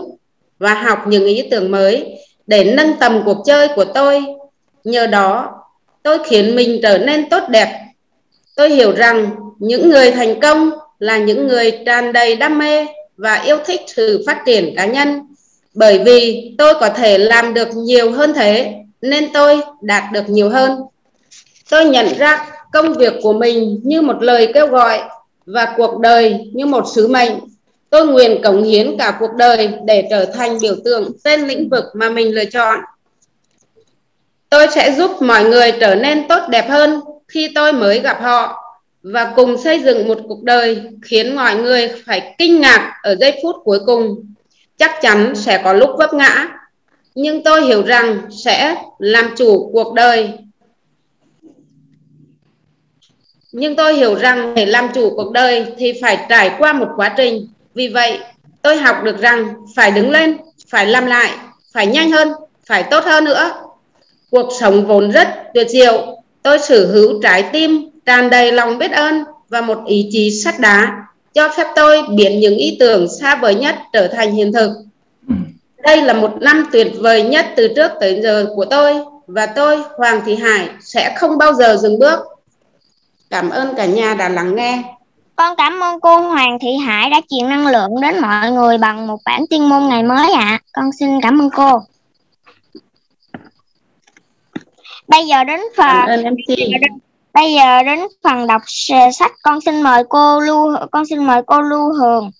[0.59, 4.25] và học những ý tưởng mới để nâng tầm cuộc chơi của tôi.
[4.85, 5.53] Nhờ đó,
[6.03, 7.79] tôi khiến mình trở nên tốt đẹp.
[8.57, 13.35] Tôi hiểu rằng những người thành công là những người tràn đầy đam mê và
[13.35, 15.20] yêu thích sự phát triển cá nhân
[15.75, 20.51] bởi vì tôi có thể làm được nhiều hơn thế nên tôi đạt được nhiều
[20.51, 20.81] hơn
[21.70, 25.00] tôi nhận ra công việc của mình như một lời kêu gọi
[25.46, 27.32] và cuộc đời như một sứ mệnh.
[27.90, 31.85] Tôi nguyện cống hiến cả cuộc đời để trở thành biểu tượng trên lĩnh vực
[31.94, 32.78] mà mình lựa chọn.
[34.50, 38.58] Tôi sẽ giúp mọi người trở nên tốt đẹp hơn khi tôi mới gặp họ
[39.02, 43.40] và cùng xây dựng một cuộc đời khiến mọi người phải kinh ngạc ở giây
[43.42, 44.35] phút cuối cùng.
[44.76, 46.48] Chắc chắn sẽ có lúc vấp ngã,
[47.14, 50.32] nhưng tôi hiểu rằng sẽ làm chủ cuộc đời
[53.53, 57.15] nhưng tôi hiểu rằng để làm chủ cuộc đời thì phải trải qua một quá
[57.17, 57.49] trình.
[57.75, 58.19] Vì vậy,
[58.62, 60.37] tôi học được rằng phải đứng lên,
[60.69, 61.31] phải làm lại,
[61.73, 62.29] phải nhanh hơn,
[62.67, 63.53] phải tốt hơn nữa.
[64.31, 66.23] Cuộc sống vốn rất tuyệt diệu.
[66.43, 70.61] Tôi sở hữu trái tim, tràn đầy lòng biết ơn và một ý chí sắt
[70.61, 74.71] đá, cho phép tôi biến những ý tưởng xa vời nhất trở thành hiện thực.
[75.85, 78.95] Đây là một năm tuyệt vời nhất từ trước tới giờ của tôi
[79.27, 82.19] và tôi, Hoàng Thị Hải, sẽ không bao giờ dừng bước
[83.33, 84.85] cảm ơn cả nhà đã lắng nghe
[85.37, 89.07] Con cảm ơn cô Hoàng Thị Hải đã truyền năng lượng đến mọi người bằng
[89.07, 90.61] một bản tuyên môn ngày mới ạ.
[90.73, 91.81] Con xin cảm ơn cô.
[95.09, 96.57] Bây giờ đến cảm phần ơn MC
[97.35, 98.62] bây giờ đến phần đọc
[99.12, 102.31] sách con xin mời cô Lưu con xin mời cô Lưu Hường.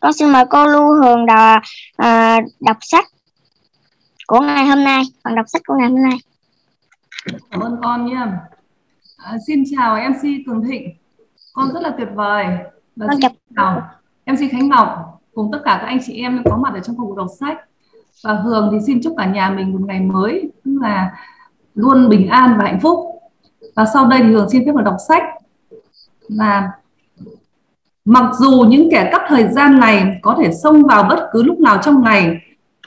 [0.00, 1.62] Con xin mời cô Lưu Hường đọc,
[1.96, 3.04] à, đọc sách
[4.26, 6.18] của ngày hôm nay, phần đọc sách của ngày hôm nay.
[7.50, 8.38] Cảm ơn con nha.
[9.24, 10.88] À, xin chào MC Cường Thịnh.
[11.52, 12.46] Con rất là tuyệt vời.
[12.96, 13.82] Và Con xin chào
[14.26, 17.16] MC Khánh Ngọc cùng tất cả các anh chị em có mặt ở trong phòng
[17.16, 17.58] đọc sách.
[18.24, 21.10] Và Hường thì xin chúc cả nhà mình một ngày mới tức là
[21.74, 22.98] luôn bình an và hạnh phúc.
[23.76, 25.22] Và sau đây thì Hường xin phép được đọc sách.
[26.28, 26.70] Và
[28.04, 31.60] mặc dù những kẻ cắp thời gian này có thể xông vào bất cứ lúc
[31.60, 32.40] nào trong ngày,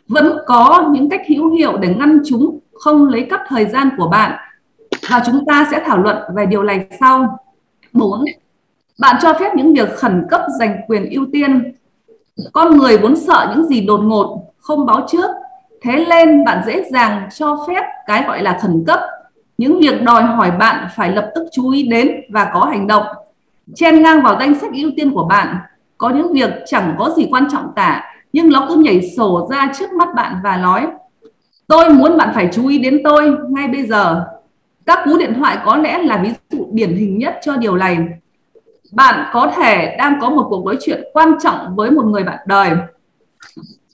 [0.08, 4.08] vẫn có những cách hữu hiệu để ngăn chúng không lấy cắp thời gian của
[4.08, 4.40] bạn
[5.10, 7.40] và chúng ta sẽ thảo luận về điều này sau.
[7.94, 8.26] 4.
[9.00, 11.74] Bạn cho phép những việc khẩn cấp giành quyền ưu tiên.
[12.54, 15.30] Con người vốn sợ những gì đột ngột, không báo trước.
[15.82, 19.00] Thế nên bạn dễ dàng cho phép cái gọi là khẩn cấp.
[19.58, 23.06] Những việc đòi hỏi bạn phải lập tức chú ý đến và có hành động.
[23.76, 25.58] Chen ngang vào danh sách ưu tiên của bạn.
[25.98, 29.72] Có những việc chẳng có gì quan trọng cả, nhưng nó cứ nhảy sổ ra
[29.80, 30.88] trước mắt bạn và nói
[31.68, 34.26] Tôi muốn bạn phải chú ý đến tôi ngay bây giờ.
[34.86, 37.98] Các cú điện thoại có lẽ là ví dụ điển hình nhất cho điều này.
[38.92, 42.40] Bạn có thể đang có một cuộc nói chuyện quan trọng với một người bạn
[42.46, 42.70] đời,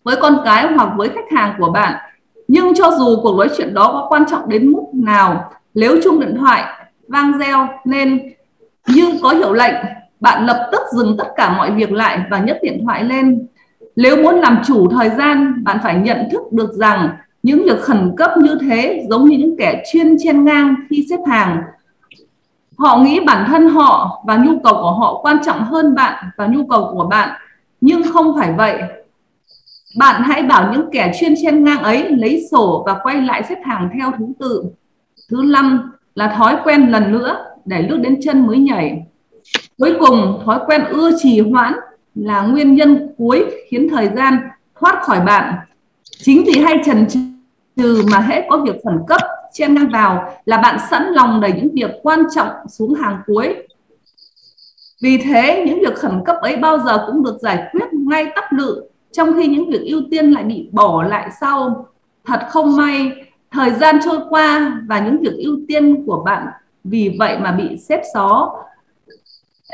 [0.04, 1.94] với con cái hoặc với khách hàng của bạn.
[2.48, 6.20] Nhưng cho dù cuộc nói chuyện đó có quan trọng đến mức nào, nếu chuông
[6.20, 6.64] điện thoại
[7.08, 8.34] vang reo nên
[8.88, 9.76] như có hiệu lệnh,
[10.20, 13.48] bạn lập tức dừng tất cả mọi việc lại và nhấc điện thoại lên.
[13.96, 17.10] Nếu muốn làm chủ thời gian, bạn phải nhận thức được rằng
[17.44, 21.20] những việc khẩn cấp như thế giống như những kẻ chuyên chen ngang khi xếp
[21.28, 21.62] hàng.
[22.78, 26.48] Họ nghĩ bản thân họ và nhu cầu của họ quan trọng hơn bạn và
[26.48, 27.30] nhu cầu của bạn,
[27.82, 28.82] nhưng không phải vậy.
[29.98, 33.58] Bạn hãy bảo những kẻ chuyên chen ngang ấy lấy sổ và quay lại xếp
[33.64, 34.64] hàng theo thứ tự.
[35.30, 39.04] Thứ năm là thói quen lần nữa để lướt đến chân mới nhảy.
[39.78, 41.74] Cuối cùng, thói quen ưa trì hoãn
[42.16, 44.40] là nguyên nhân cuối khiến thời gian
[44.80, 45.56] thoát khỏi bạn.
[46.22, 47.06] Chính vì hay trần
[47.76, 49.22] trừ mà hễ có việc khẩn cấp
[49.54, 53.56] chen ngang vào là bạn sẵn lòng đẩy những việc quan trọng xuống hàng cuối.
[55.02, 58.46] Vì thế, những việc khẩn cấp ấy bao giờ cũng được giải quyết ngay tắp
[58.52, 61.88] lự, trong khi những việc ưu tiên lại bị bỏ lại sau.
[62.26, 63.12] Thật không may,
[63.52, 66.48] thời gian trôi qua và những việc ưu tiên của bạn
[66.84, 68.56] vì vậy mà bị xếp xó.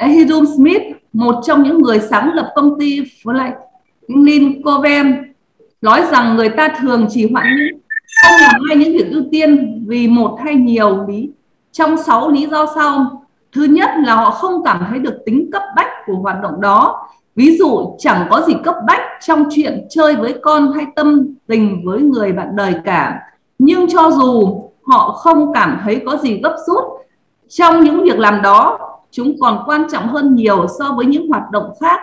[0.01, 0.81] Hidum Smith,
[1.13, 5.03] một trong những người sáng lập công ty Franklin Covey,
[5.85, 7.79] nói rằng người ta thường chỉ hoãn những
[8.23, 11.29] không làm ngay những việc ưu tiên vì một hay nhiều lý,
[11.71, 13.21] trong sáu lý do sau.
[13.53, 17.07] Thứ nhất là họ không cảm thấy được tính cấp bách của hoạt động đó.
[17.35, 21.81] Ví dụ, chẳng có gì cấp bách trong chuyện chơi với con hay tâm tình
[21.85, 23.19] với người bạn đời cả.
[23.59, 26.83] Nhưng cho dù họ không cảm thấy có gì gấp rút,
[27.49, 28.79] trong những việc làm đó,
[29.11, 31.99] chúng còn quan trọng hơn nhiều so với những hoạt động khác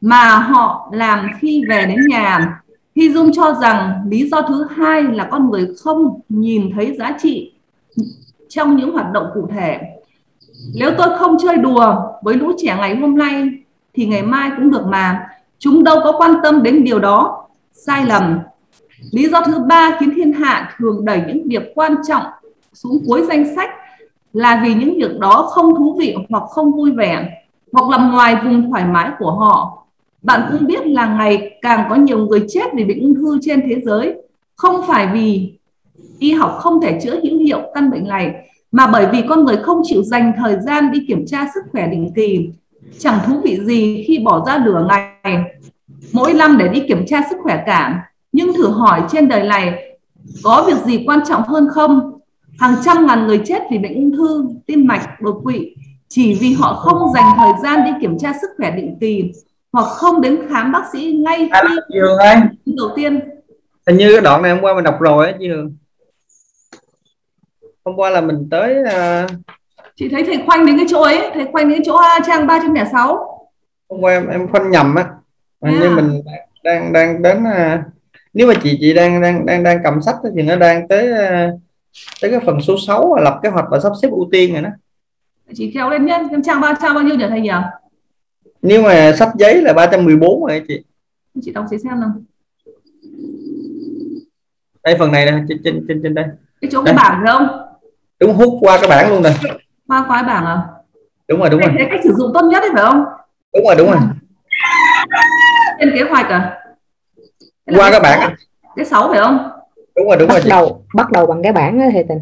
[0.00, 2.60] mà họ làm khi về đến nhà.
[2.98, 7.16] Hy Dung cho rằng lý do thứ hai là con người không nhìn thấy giá
[7.22, 7.52] trị
[8.48, 9.80] trong những hoạt động cụ thể.
[10.74, 13.48] Nếu tôi không chơi đùa với lũ trẻ ngày hôm nay
[13.94, 15.26] thì ngày mai cũng được mà.
[15.58, 17.46] Chúng đâu có quan tâm đến điều đó.
[17.72, 18.38] Sai lầm.
[19.12, 22.22] Lý do thứ ba khiến thiên hạ thường đẩy những việc quan trọng
[22.72, 23.70] xuống cuối danh sách
[24.32, 27.30] là vì những việc đó không thú vị hoặc không vui vẻ,
[27.72, 29.84] hoặc nằm ngoài vùng thoải mái của họ
[30.22, 33.62] bạn cũng biết là ngày càng có nhiều người chết vì bệnh ung thư trên
[33.68, 34.14] thế giới.
[34.56, 35.52] Không phải vì
[36.18, 38.34] y học không thể chữa hữu hiệu căn bệnh này,
[38.72, 41.86] mà bởi vì con người không chịu dành thời gian đi kiểm tra sức khỏe
[41.86, 42.50] định kỳ.
[42.98, 45.42] Chẳng thú vị gì khi bỏ ra nửa ngày,
[46.12, 48.10] mỗi năm để đi kiểm tra sức khỏe cả.
[48.32, 49.96] Nhưng thử hỏi trên đời này,
[50.42, 52.20] có việc gì quan trọng hơn không?
[52.58, 55.74] Hàng trăm ngàn người chết vì bệnh ung thư, tim mạch, đột quỵ,
[56.08, 59.32] chỉ vì họ không dành thời gian đi kiểm tra sức khỏe định kỳ
[59.72, 61.50] hoặc không đến khám bác sĩ ngay
[62.66, 63.20] khi đầu tiên.
[63.86, 65.76] Hình như cái đoạn này hôm qua mình đọc rồi á chị Hường
[67.88, 69.30] hôm qua là mình tới uh...
[69.96, 73.38] chị thấy thầy khoanh đến cái chỗ ấy thầy khoanh đến cái chỗ trang 306
[73.88, 75.04] hôm qua em em khoanh nhầm á.
[75.60, 75.80] Yeah.
[75.80, 76.22] như mình
[76.64, 77.80] đang đang đến uh...
[78.32, 81.60] nếu mà chị chị đang đang đang đang cầm sách thì nó đang tới uh...
[82.22, 84.62] tới cái phần số 6 là lập kế hoạch và sắp xếp ưu tiên rồi
[84.62, 84.70] đó.
[85.54, 87.50] Chị kéo lên nhé trang ba trang bao nhiêu nhỉ thầy nhỉ
[88.62, 90.84] nếu mà sách giấy là 314 rồi chị?
[91.42, 92.12] Chị đọc giấy xem nào.
[94.84, 96.24] Đây phần này nè trên trên trên trên đây.
[96.60, 97.48] Cái chỗ cái bảng phải không?
[98.20, 99.34] Đúng hút qua cái bảng luôn này
[99.86, 100.62] qua qua cái bảng à?
[101.28, 101.70] Đúng rồi đúng rồi.
[101.78, 103.04] cái cách sử dụng tốt nhất đấy phải không?
[103.54, 104.00] Đúng rồi đúng rồi.
[105.80, 106.58] Trên kế hoạch à?
[107.66, 108.34] Qua cái bảng.
[108.76, 109.50] cái sáu phải không?
[109.96, 112.18] Đúng rồi đúng bắt rồi đầu bắt đầu bằng cái bảng đó thầy tình.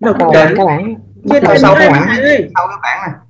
[0.00, 0.44] Bắt đầu Đấy.
[0.46, 0.94] bằng cái bảng.
[1.24, 2.06] Bắt đầu sau cái bảng.
[2.54, 3.20] Sau cái bảng này.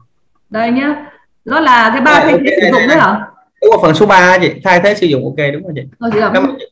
[0.50, 1.06] Đây nhá
[1.44, 3.26] nó là cái ba thay ok, thế sử dụng đấy hả?
[3.62, 5.82] Đúng rồi phần số 3 chị thay thế sử dụng ok đúng rồi chị.
[5.98, 6.64] Rồi chị đọc Cảm ơn chị.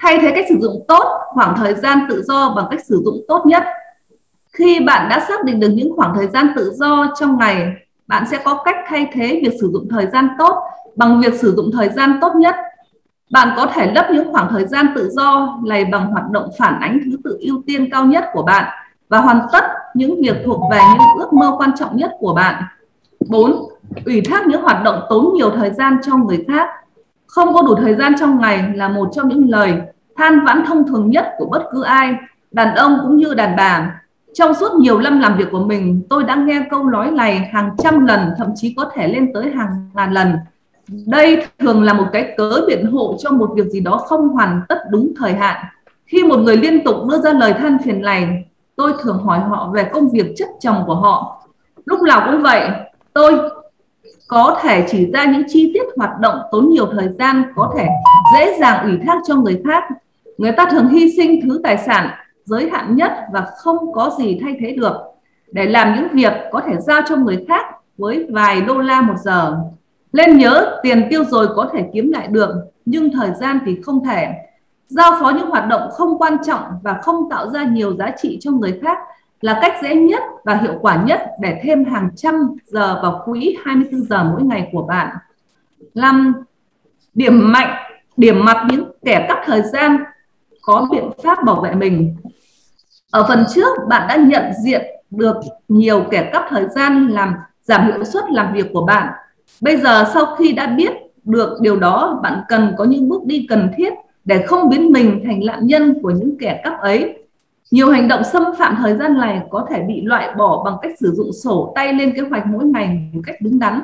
[0.00, 3.24] thay thế cách sử dụng tốt khoảng thời gian tự do bằng cách sử dụng
[3.28, 3.62] tốt nhất.
[4.52, 7.66] Khi bạn đã xác định được những khoảng thời gian tự do trong ngày
[8.06, 10.62] bạn sẽ có cách thay thế việc sử dụng thời gian tốt
[10.96, 12.54] bằng việc sử dụng thời gian tốt nhất.
[13.30, 16.80] Bạn có thể lấp những khoảng thời gian tự do này bằng hoạt động phản
[16.80, 18.64] ánh thứ tự ưu tiên cao nhất của bạn
[19.08, 22.62] và hoàn tất những việc thuộc về những ước mơ quan trọng nhất của bạn
[23.28, 23.68] 4.
[24.06, 26.68] Ủy thác những hoạt động tốn nhiều thời gian cho người khác.
[27.26, 29.74] Không có đủ thời gian trong ngày là một trong những lời
[30.16, 32.14] than vãn thông thường nhất của bất cứ ai,
[32.50, 34.00] đàn ông cũng như đàn bà.
[34.34, 37.70] Trong suốt nhiều năm làm việc của mình, tôi đã nghe câu nói này hàng
[37.78, 40.32] trăm lần, thậm chí có thể lên tới hàng ngàn lần.
[41.06, 44.62] Đây thường là một cái cớ biện hộ cho một việc gì đó không hoàn
[44.68, 45.64] tất đúng thời hạn.
[46.06, 48.44] Khi một người liên tục đưa ra lời than phiền này,
[48.76, 51.42] tôi thường hỏi họ về công việc chất chồng của họ.
[51.84, 52.70] Lúc nào cũng vậy,
[53.16, 53.50] tôi
[54.28, 57.88] có thể chỉ ra những chi tiết hoạt động tốn nhiều thời gian, có thể
[58.34, 59.84] dễ dàng ủy thác cho người khác.
[60.38, 62.10] Người ta thường hy sinh thứ tài sản
[62.44, 64.96] giới hạn nhất và không có gì thay thế được
[65.52, 67.64] để làm những việc có thể giao cho người khác
[67.98, 69.56] với vài đô la một giờ.
[70.12, 72.50] Lên nhớ, tiền tiêu rồi có thể kiếm lại được,
[72.84, 74.28] nhưng thời gian thì không thể.
[74.88, 78.38] Giao phó những hoạt động không quan trọng và không tạo ra nhiều giá trị
[78.40, 78.98] cho người khác
[79.40, 83.56] là cách dễ nhất và hiệu quả nhất để thêm hàng trăm giờ vào quỹ
[83.64, 85.16] 24 giờ mỗi ngày của bạn.
[85.94, 86.34] 5.
[87.14, 87.76] Điểm mạnh,
[88.16, 89.96] điểm mặt những kẻ cắt thời gian
[90.62, 92.16] có biện pháp bảo vệ mình.
[93.10, 95.36] Ở phần trước, bạn đã nhận diện được
[95.68, 99.12] nhiều kẻ cắp thời gian làm giảm hiệu suất làm việc của bạn.
[99.60, 100.92] Bây giờ sau khi đã biết
[101.24, 103.92] được điều đó, bạn cần có những bước đi cần thiết
[104.24, 107.25] để không biến mình thành nạn nhân của những kẻ cắp ấy.
[107.70, 110.92] Nhiều hành động xâm phạm thời gian này có thể bị loại bỏ bằng cách
[111.00, 113.80] sử dụng sổ tay lên kế hoạch mỗi ngày một cách đúng đắn.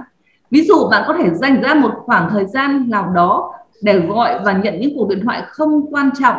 [0.51, 4.39] Ví dụ bạn có thể dành ra một khoảng thời gian nào đó để gọi
[4.45, 6.37] và nhận những cuộc điện thoại không quan trọng.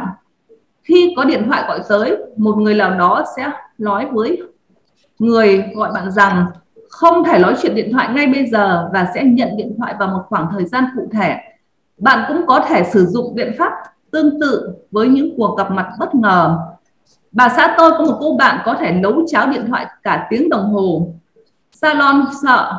[0.84, 4.41] Khi có điện thoại gọi tới, một người nào đó sẽ nói với
[5.19, 6.45] người gọi bạn rằng
[6.89, 10.08] không thể nói chuyện điện thoại ngay bây giờ và sẽ nhận điện thoại vào
[10.08, 11.38] một khoảng thời gian cụ thể.
[11.97, 13.71] Bạn cũng có thể sử dụng biện pháp
[14.12, 16.58] tương tự với những cuộc gặp mặt bất ngờ.
[17.34, 20.50] Bà xã tôi có một cô bạn có thể nấu cháo điện thoại cả tiếng
[20.50, 21.08] đồng hồ.
[21.72, 22.74] Salon sợ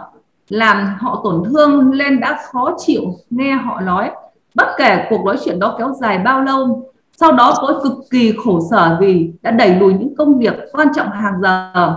[0.48, 4.10] làm họ tổn thương lên đã khó chịu nghe họ nói.
[4.54, 7.92] Bất kể cuộc nói chuyện đó kéo dài bao lâu, sau đó cô ấy cực
[8.10, 11.96] kỳ khổ sở vì đã đẩy lùi những công việc quan trọng hàng giờ.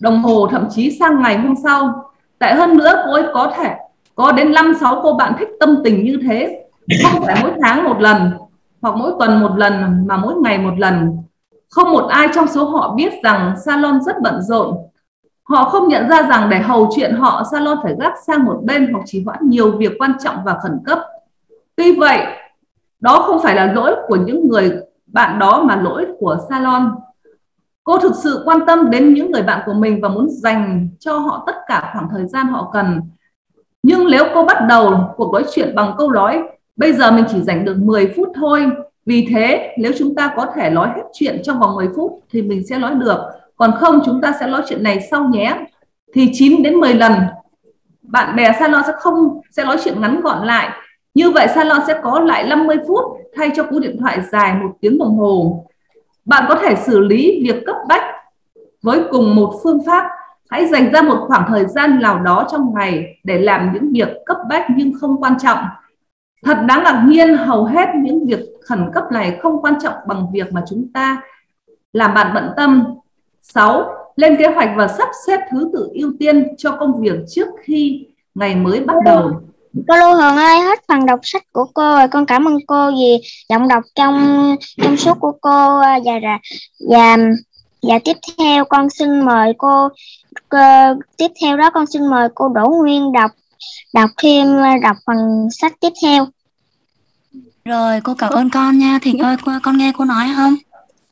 [0.00, 2.10] Đồng hồ thậm chí sang ngày hôm sau.
[2.38, 3.74] Tệ hơn nữa cô ấy có thể
[4.14, 6.64] có đến 5-6 cô bạn thích tâm tình như thế.
[7.02, 8.30] Không phải mỗi tháng một lần
[8.82, 11.16] hoặc mỗi tuần một lần mà mỗi ngày một lần.
[11.74, 14.76] Không một ai trong số họ biết rằng salon rất bận rộn.
[15.42, 18.92] Họ không nhận ra rằng để hầu chuyện họ, salon phải gác sang một bên
[18.92, 20.98] hoặc chỉ hoãn nhiều việc quan trọng và khẩn cấp.
[21.76, 22.18] Tuy vậy,
[23.00, 24.72] đó không phải là lỗi của những người
[25.06, 26.94] bạn đó mà lỗi của salon.
[27.84, 31.18] Cô thực sự quan tâm đến những người bạn của mình và muốn dành cho
[31.18, 33.00] họ tất cả khoảng thời gian họ cần.
[33.82, 36.42] Nhưng nếu cô bắt đầu cuộc nói chuyện bằng câu nói
[36.76, 38.70] bây giờ mình chỉ dành được 10 phút thôi,
[39.06, 42.42] vì thế nếu chúng ta có thể nói hết chuyện trong vòng 10 phút thì
[42.42, 43.18] mình sẽ nói được,
[43.56, 45.56] còn không chúng ta sẽ nói chuyện này sau nhé.
[46.14, 47.12] Thì 9 đến 10 lần
[48.02, 50.68] bạn bè salon sẽ không sẽ nói chuyện ngắn gọn lại.
[51.14, 53.04] Như vậy salon sẽ có lại 50 phút
[53.36, 55.64] thay cho cú điện thoại dài một tiếng đồng hồ.
[56.24, 58.02] Bạn có thể xử lý việc cấp bách
[58.82, 60.08] với cùng một phương pháp.
[60.50, 64.08] Hãy dành ra một khoảng thời gian nào đó trong ngày để làm những việc
[64.26, 65.58] cấp bách nhưng không quan trọng.
[66.42, 70.26] Thật đáng ngạc nhiên hầu hết những việc khẩn cấp này không quan trọng bằng
[70.32, 71.22] việc mà chúng ta
[71.92, 72.84] làm bạn bận tâm.
[73.42, 73.84] 6.
[74.16, 78.06] Lên kế hoạch và sắp xếp thứ tự ưu tiên cho công việc trước khi
[78.34, 79.30] ngày mới bắt đầu.
[79.88, 82.08] Cô Lưu Hường ơi, hết phần đọc sách của cô rồi.
[82.08, 83.18] Con cảm ơn cô vì
[83.48, 86.38] giọng đọc trong trong suốt của cô và và
[86.90, 87.16] và,
[87.82, 89.88] và tiếp theo con xin mời cô,
[90.48, 90.58] cô
[91.16, 93.30] tiếp theo đó con xin mời cô Đỗ Nguyên đọc
[93.92, 94.46] đọc thêm
[94.82, 96.26] đọc phần sách tiếp theo.
[97.64, 98.98] Rồi cô cảm ơn con nha.
[99.02, 100.54] Thịnh ơi con nghe cô nói không?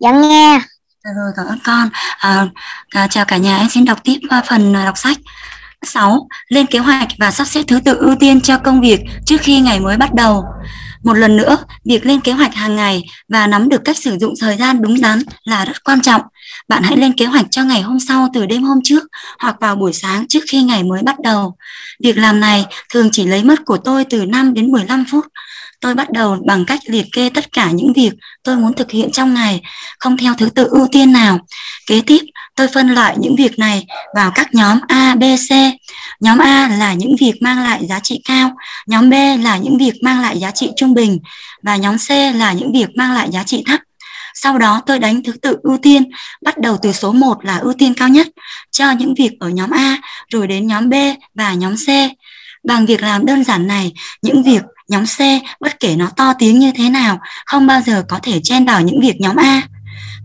[0.01, 0.61] Dạ nghe.
[1.03, 1.89] Rồi cảm ơn con.
[2.19, 2.47] À,
[2.89, 5.19] à, chào cả nhà em xin đọc tiếp phần đọc sách.
[5.83, 6.29] 6.
[6.49, 9.61] Lên kế hoạch và sắp xếp thứ tự ưu tiên cho công việc trước khi
[9.61, 10.45] ngày mới bắt đầu.
[11.03, 14.35] Một lần nữa, việc lên kế hoạch hàng ngày và nắm được cách sử dụng
[14.41, 16.23] thời gian đúng đắn là rất quan trọng.
[16.69, 19.03] Bạn hãy lên kế hoạch cho ngày hôm sau từ đêm hôm trước
[19.39, 21.57] hoặc vào buổi sáng trước khi ngày mới bắt đầu.
[22.03, 25.25] Việc làm này thường chỉ lấy mất của tôi từ 5 đến 15 phút.
[25.81, 29.13] Tôi bắt đầu bằng cách liệt kê tất cả những việc tôi muốn thực hiện
[29.13, 29.63] trong ngày,
[29.99, 31.39] không theo thứ tự ưu tiên nào.
[31.87, 32.21] Kế tiếp,
[32.57, 35.53] tôi phân loại những việc này vào các nhóm A, B, C.
[36.21, 38.51] Nhóm A là những việc mang lại giá trị cao,
[38.87, 41.19] nhóm B là những việc mang lại giá trị trung bình
[41.63, 43.81] và nhóm C là những việc mang lại giá trị thấp.
[44.35, 46.11] Sau đó tôi đánh thứ tự ưu tiên,
[46.45, 48.27] bắt đầu từ số 1 là ưu tiên cao nhất
[48.71, 50.95] cho những việc ở nhóm A, rồi đến nhóm B
[51.35, 51.89] và nhóm C.
[52.65, 53.93] Bằng việc làm đơn giản này,
[54.23, 55.19] những việc nhóm C
[55.61, 58.81] bất kể nó to tiếng như thế nào không bao giờ có thể chen vào
[58.81, 59.63] những việc nhóm A.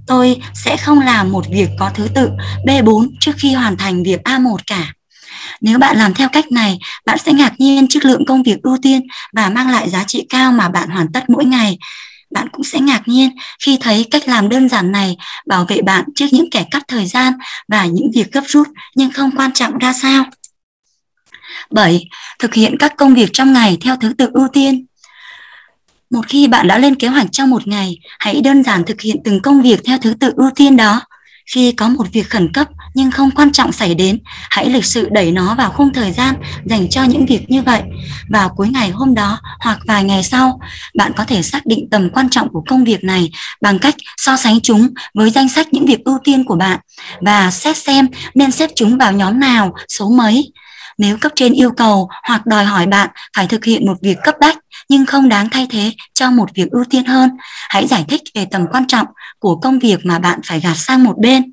[0.07, 2.29] Tôi sẽ không làm một việc có thứ tự
[2.65, 4.93] B4 trước khi hoàn thành việc A1 cả.
[5.61, 8.77] Nếu bạn làm theo cách này, bạn sẽ ngạc nhiên trước lượng công việc ưu
[8.81, 9.01] tiên
[9.33, 11.77] và mang lại giá trị cao mà bạn hoàn tất mỗi ngày.
[12.31, 13.29] Bạn cũng sẽ ngạc nhiên
[13.65, 17.05] khi thấy cách làm đơn giản này bảo vệ bạn trước những kẻ cắt thời
[17.05, 17.33] gian
[17.67, 20.25] và những việc gấp rút nhưng không quan trọng ra sao.
[21.71, 22.07] 7.
[22.39, 24.85] Thực hiện các công việc trong ngày theo thứ tự ưu tiên.
[26.09, 29.17] Một khi bạn đã lên kế hoạch trong một ngày, hãy đơn giản thực hiện
[29.23, 31.01] từng công việc theo thứ tự ưu tiên đó.
[31.53, 35.07] Khi có một việc khẩn cấp nhưng không quan trọng xảy đến, hãy lịch sự
[35.11, 37.81] đẩy nó vào khung thời gian dành cho những việc như vậy.
[38.29, 40.59] Vào cuối ngày hôm đó hoặc vài ngày sau,
[40.95, 43.31] bạn có thể xác định tầm quan trọng của công việc này
[43.61, 46.79] bằng cách so sánh chúng với danh sách những việc ưu tiên của bạn
[47.21, 50.51] và xét xem nên xếp chúng vào nhóm nào, số mấy.
[50.97, 54.35] Nếu cấp trên yêu cầu hoặc đòi hỏi bạn phải thực hiện một việc cấp
[54.41, 54.56] bách
[54.89, 57.29] nhưng không đáng thay thế cho một việc ưu tiên hơn,
[57.69, 59.07] hãy giải thích về tầm quan trọng
[59.39, 61.51] của công việc mà bạn phải gạt sang một bên.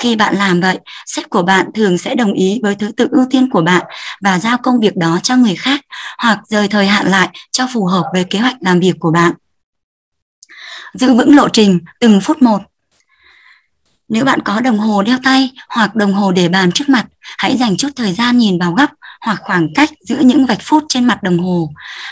[0.00, 3.26] Khi bạn làm vậy, sếp của bạn thường sẽ đồng ý với thứ tự ưu
[3.30, 3.82] tiên của bạn
[4.20, 5.80] và giao công việc đó cho người khác
[6.18, 9.32] hoặc rời thời hạn lại cho phù hợp với kế hoạch làm việc của bạn.
[10.94, 12.58] Giữ vững lộ trình từng phút một.
[14.08, 17.06] Nếu bạn có đồng hồ đeo tay hoặc đồng hồ để bàn trước mặt,
[17.38, 20.84] hãy dành chút thời gian nhìn vào góc hoặc khoảng cách giữa những vạch phút
[20.88, 21.70] trên mặt đồng hồ.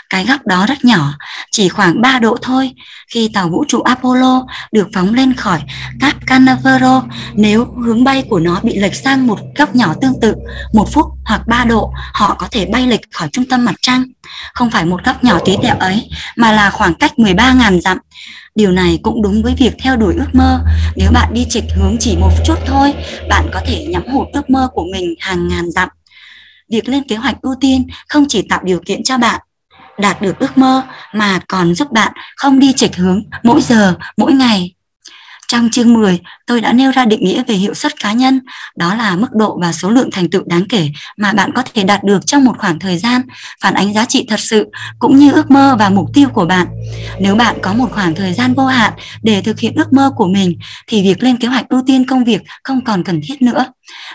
[0.09, 1.13] Cái góc đó rất nhỏ,
[1.51, 2.71] chỉ khoảng 3 độ thôi.
[3.13, 5.61] Khi tàu vũ trụ Apollo được phóng lên khỏi
[5.99, 6.97] Cap Canaveral,
[7.33, 10.35] nếu hướng bay của nó bị lệch sang một góc nhỏ tương tự,
[10.73, 14.03] một phút hoặc 3 độ, họ có thể bay lệch khỏi trung tâm mặt trăng.
[14.53, 17.97] Không phải một góc nhỏ tí tẹo ấy, mà là khoảng cách 13.000 dặm.
[18.55, 20.59] Điều này cũng đúng với việc theo đuổi ước mơ.
[20.95, 22.93] Nếu bạn đi chệch hướng chỉ một chút thôi,
[23.29, 25.89] bạn có thể nhắm hụt ước mơ của mình hàng ngàn dặm.
[26.71, 29.41] Việc lên kế hoạch ưu tiên không chỉ tạo điều kiện cho bạn
[29.97, 34.33] đạt được ước mơ mà còn giúp bạn không đi chệch hướng mỗi giờ, mỗi
[34.33, 34.74] ngày.
[35.47, 38.39] Trong chương 10, tôi đã nêu ra định nghĩa về hiệu suất cá nhân,
[38.75, 41.83] đó là mức độ và số lượng thành tựu đáng kể mà bạn có thể
[41.83, 43.21] đạt được trong một khoảng thời gian,
[43.61, 44.65] phản ánh giá trị thật sự
[44.99, 46.67] cũng như ước mơ và mục tiêu của bạn.
[47.19, 50.27] Nếu bạn có một khoảng thời gian vô hạn để thực hiện ước mơ của
[50.27, 53.65] mình thì việc lên kế hoạch ưu tiên công việc không còn cần thiết nữa.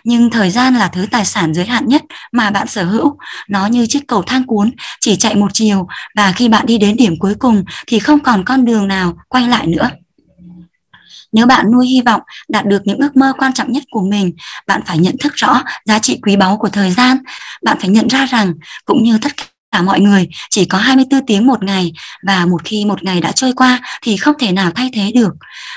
[0.05, 3.19] Nhưng thời gian là thứ tài sản giới hạn nhất mà bạn sở hữu.
[3.49, 6.97] Nó như chiếc cầu thang cuốn, chỉ chạy một chiều và khi bạn đi đến
[6.97, 9.91] điểm cuối cùng thì không còn con đường nào quay lại nữa.
[11.33, 14.33] Nếu bạn nuôi hy vọng đạt được những ước mơ quan trọng nhất của mình,
[14.67, 17.17] bạn phải nhận thức rõ giá trị quý báu của thời gian.
[17.63, 19.33] Bạn phải nhận ra rằng cũng như tất
[19.73, 21.93] cả mọi người chỉ có 24 tiếng một ngày
[22.27, 25.33] và một khi một ngày đã trôi qua thì không thể nào thay thế được.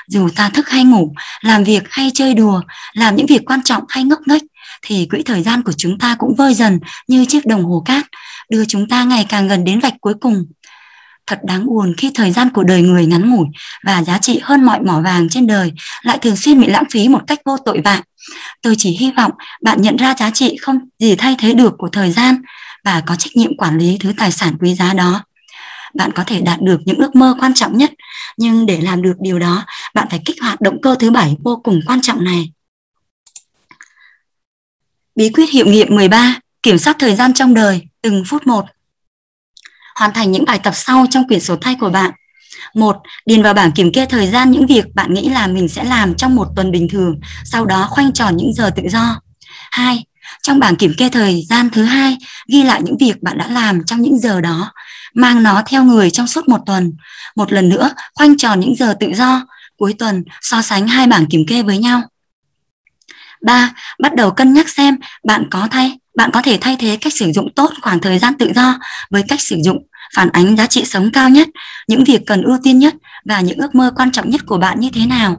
[0.08, 2.62] Dù ta thức hay ngủ, làm việc hay chơi đùa,
[2.94, 4.44] làm những việc quan trọng hay ngốc nghếch
[4.82, 8.06] thì quỹ thời gian của chúng ta cũng vơi dần như chiếc đồng hồ cát,
[8.50, 10.46] đưa chúng ta ngày càng gần đến vạch cuối cùng.
[11.28, 13.48] Thật đáng buồn khi thời gian của đời người ngắn ngủi
[13.84, 15.72] và giá trị hơn mọi mỏ vàng trên đời
[16.02, 18.02] lại thường xuyên bị lãng phí một cách vô tội vạ.
[18.62, 19.32] Tôi chỉ hy vọng
[19.62, 22.42] bạn nhận ra giá trị không gì thay thế được của thời gian
[22.84, 25.24] và có trách nhiệm quản lý thứ tài sản quý giá đó.
[25.94, 27.92] Bạn có thể đạt được những ước mơ quan trọng nhất,
[28.38, 31.62] nhưng để làm được điều đó, bạn phải kích hoạt động cơ thứ bảy vô
[31.64, 32.52] cùng quan trọng này.
[35.16, 38.66] Bí quyết hiệu nghiệm 13, kiểm soát thời gian trong đời, từng phút một
[39.96, 42.12] hoàn thành những bài tập sau trong quyển sổ tay của bạn.
[42.76, 45.84] Một, điền vào bảng kiểm kê thời gian những việc bạn nghĩ là mình sẽ
[45.84, 49.22] làm trong một tuần bình thường, sau đó khoanh tròn những giờ tự do.
[49.72, 50.06] Hai,
[50.42, 52.18] Trong bảng kiểm kê thời gian thứ hai,
[52.48, 54.72] ghi lại những việc bạn đã làm trong những giờ đó,
[55.14, 56.94] mang nó theo người trong suốt một tuần.
[57.36, 59.42] Một lần nữa, khoanh tròn những giờ tự do,
[59.78, 62.02] cuối tuần so sánh hai bảng kiểm kê với nhau.
[63.42, 63.74] 3.
[64.00, 67.32] Bắt đầu cân nhắc xem bạn có thay bạn có thể thay thế cách sử
[67.32, 69.78] dụng tốt khoảng thời gian tự do với cách sử dụng
[70.16, 71.48] phản ánh giá trị sống cao nhất,
[71.88, 72.96] những việc cần ưu tiên nhất
[73.26, 75.38] và những ước mơ quan trọng nhất của bạn như thế nào.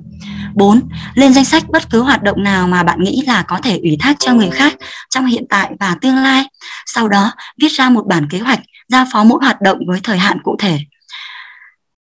[0.54, 0.80] 4.
[1.14, 3.96] Lên danh sách bất cứ hoạt động nào mà bạn nghĩ là có thể ủy
[4.00, 4.74] thác cho người khác
[5.10, 6.44] trong hiện tại và tương lai.
[6.86, 10.18] Sau đó, viết ra một bản kế hoạch, giao phó mỗi hoạt động với thời
[10.18, 10.78] hạn cụ thể.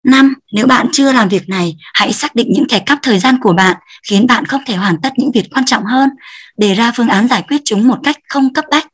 [0.03, 0.33] 5.
[0.51, 3.53] Nếu bạn chưa làm việc này, hãy xác định những kẻ cắp thời gian của
[3.53, 6.09] bạn khiến bạn không thể hoàn tất những việc quan trọng hơn,
[6.57, 8.87] đề ra phương án giải quyết chúng một cách không cấp bách.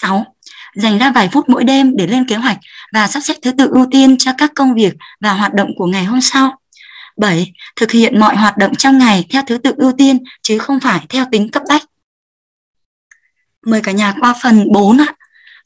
[0.00, 0.24] 6.
[0.74, 2.58] Dành ra vài phút mỗi đêm để lên kế hoạch
[2.92, 5.86] và sắp xếp thứ tự ưu tiên cho các công việc và hoạt động của
[5.86, 6.58] ngày hôm sau.
[7.16, 7.52] 7.
[7.76, 11.06] Thực hiện mọi hoạt động trong ngày theo thứ tự ưu tiên chứ không phải
[11.08, 11.82] theo tính cấp bách.
[13.66, 15.14] Mời cả nhà qua phần 4 ạ.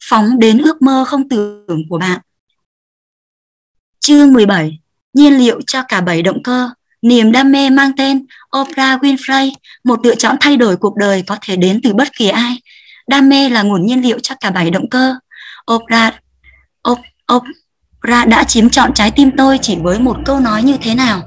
[0.05, 2.21] Phóng đến ước mơ không tưởng của bạn.
[4.01, 4.81] Chương 17.
[5.17, 6.71] Nhiên liệu cho cả bảy động cơ.
[7.03, 8.27] Niềm đam mê mang tên
[8.59, 9.51] Oprah Winfrey,
[9.85, 12.61] một lựa chọn thay đổi cuộc đời có thể đến từ bất kỳ ai.
[13.09, 15.15] Đam mê là nguồn nhiên liệu cho cả bảy động cơ.
[15.73, 16.15] Oprah,
[16.91, 16.99] Op,
[17.33, 21.23] Oprah đã chiếm trọn trái tim tôi chỉ với một câu nói như thế nào.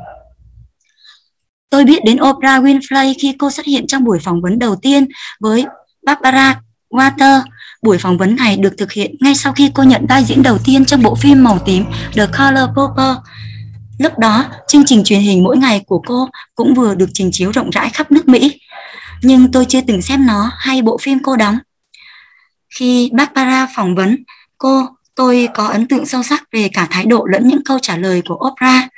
[1.69, 5.07] Tôi biết đến Oprah Winfrey khi cô xuất hiện trong buổi phỏng vấn đầu tiên
[5.39, 5.65] với
[6.03, 7.41] Barbara Water.
[7.81, 10.57] Buổi phỏng vấn này được thực hiện ngay sau khi cô nhận vai diễn đầu
[10.65, 13.15] tiên trong bộ phim màu tím The Color Purple.
[13.99, 17.51] Lúc đó, chương trình truyền hình mỗi ngày của cô cũng vừa được trình chiếu
[17.51, 18.59] rộng rãi khắp nước Mỹ.
[19.21, 21.57] Nhưng tôi chưa từng xem nó hay bộ phim cô đóng.
[22.75, 24.23] Khi Barbara phỏng vấn
[24.57, 27.97] cô, tôi có ấn tượng sâu sắc về cả thái độ lẫn những câu trả
[27.97, 28.89] lời của Oprah.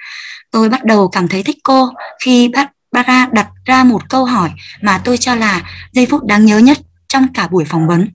[0.52, 1.90] Tôi bắt đầu cảm thấy thích cô
[2.24, 2.52] khi
[2.94, 4.50] Barbara đặt ra một câu hỏi
[4.82, 6.78] mà tôi cho là giây phút đáng nhớ nhất
[7.08, 8.08] trong cả buổi phỏng vấn.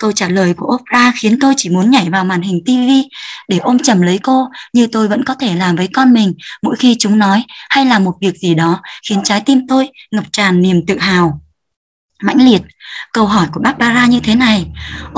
[0.00, 3.12] Câu trả lời của Oprah khiến tôi chỉ muốn nhảy vào màn hình TV
[3.48, 6.76] để ôm chầm lấy cô như tôi vẫn có thể làm với con mình mỗi
[6.76, 10.62] khi chúng nói hay làm một việc gì đó khiến trái tim tôi ngập tràn
[10.62, 11.40] niềm tự hào.
[12.22, 12.62] Mãnh liệt,
[13.12, 14.66] câu hỏi của Barbara như thế này.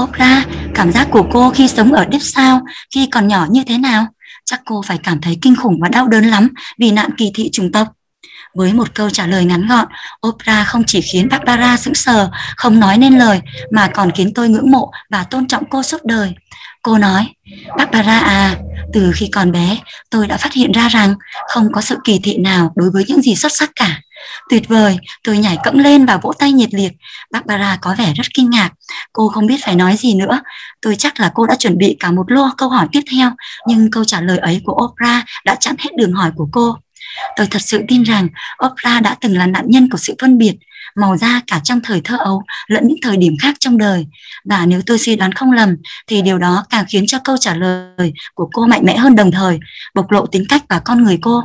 [0.03, 2.61] Oprah, cảm giác của cô khi sống ở Deep sao
[2.95, 4.07] khi còn nhỏ như thế nào?
[4.45, 7.51] Chắc cô phải cảm thấy kinh khủng và đau đớn lắm vì nạn kỳ thị
[7.53, 7.89] chủng tộc.
[8.55, 9.87] Với một câu trả lời ngắn gọn,
[10.27, 13.41] Oprah không chỉ khiến Barbara sững sờ, không nói nên lời,
[13.71, 16.35] mà còn khiến tôi ngưỡng mộ và tôn trọng cô suốt đời.
[16.83, 17.27] Cô nói,
[17.77, 18.57] Barbara à,
[18.93, 19.79] từ khi còn bé,
[20.11, 21.15] tôi đã phát hiện ra rằng
[21.49, 24.01] không có sự kỳ thị nào đối với những gì xuất sắc cả.
[24.51, 26.93] Tuyệt vời, tôi nhảy cẫng lên và vỗ tay nhiệt liệt.
[27.33, 28.71] Barbara có vẻ rất kinh ngạc.
[29.13, 30.41] Cô không biết phải nói gì nữa.
[30.83, 33.31] Tôi chắc là cô đã chuẩn bị cả một lô câu hỏi tiếp theo,
[33.67, 36.77] nhưng câu trả lời ấy của Oprah đã chặn hết đường hỏi của cô.
[37.37, 38.29] Tôi thật sự tin rằng
[38.67, 40.55] Oprah đã từng là nạn nhân của sự phân biệt,
[40.97, 44.07] màu da cả trong thời thơ ấu lẫn những thời điểm khác trong đời.
[44.45, 47.55] Và nếu tôi suy đoán không lầm, thì điều đó càng khiến cho câu trả
[47.55, 49.59] lời của cô mạnh mẽ hơn đồng thời,
[49.95, 51.43] bộc lộ tính cách và con người cô.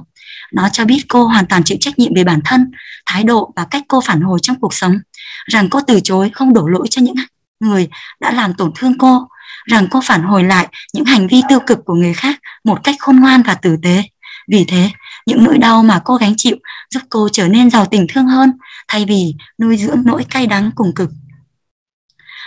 [0.54, 2.72] Nó cho biết cô hoàn toàn chịu trách nhiệm về bản thân,
[3.06, 5.00] thái độ và cách cô phản hồi trong cuộc sống,
[5.46, 7.16] rằng cô từ chối không đổ lỗi cho những
[7.60, 7.88] người
[8.20, 9.28] đã làm tổn thương cô,
[9.66, 12.96] rằng cô phản hồi lại những hành vi tiêu cực của người khác một cách
[13.00, 14.04] khôn ngoan và tử tế.
[14.52, 14.90] Vì thế,
[15.28, 16.58] những nỗi đau mà cô gánh chịu
[16.90, 18.52] giúp cô trở nên giàu tình thương hơn
[18.88, 21.10] thay vì nuôi dưỡng nỗi cay đắng cùng cực.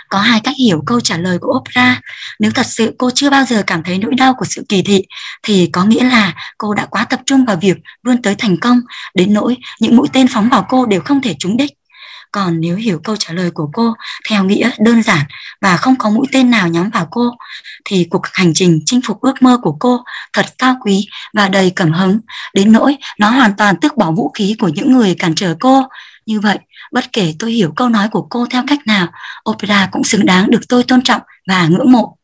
[0.09, 2.01] Có hai cách hiểu câu trả lời của Oprah.
[2.39, 5.05] Nếu thật sự cô chưa bao giờ cảm thấy nỗi đau của sự kỳ thị,
[5.43, 8.81] thì có nghĩa là cô đã quá tập trung vào việc vươn tới thành công,
[9.15, 11.71] đến nỗi những mũi tên phóng vào cô đều không thể trúng đích.
[12.31, 13.93] Còn nếu hiểu câu trả lời của cô
[14.29, 15.25] theo nghĩa đơn giản
[15.61, 17.31] và không có mũi tên nào nhắm vào cô,
[17.85, 20.03] thì cuộc hành trình chinh phục ước mơ của cô
[20.33, 22.19] thật cao quý và đầy cảm hứng,
[22.53, 25.83] đến nỗi nó hoàn toàn tước bỏ vũ khí của những người cản trở cô.
[26.25, 26.59] Như vậy,
[26.91, 29.07] bất kể tôi hiểu câu nói của cô theo cách nào,
[29.49, 32.17] opera cũng xứng đáng được tôi tôn trọng và ngưỡng mộ.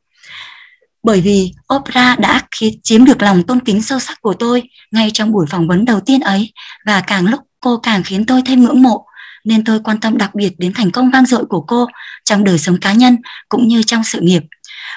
[1.03, 2.41] Bởi vì opera đã
[2.83, 5.99] chiếm được lòng tôn kính sâu sắc của tôi ngay trong buổi phỏng vấn đầu
[5.99, 6.53] tiên ấy
[6.85, 9.05] và càng lúc cô càng khiến tôi thêm ngưỡng mộ
[9.47, 11.87] nên tôi quan tâm đặc biệt đến thành công vang dội của cô
[12.25, 13.17] trong đời sống cá nhân
[13.49, 14.43] cũng như trong sự nghiệp.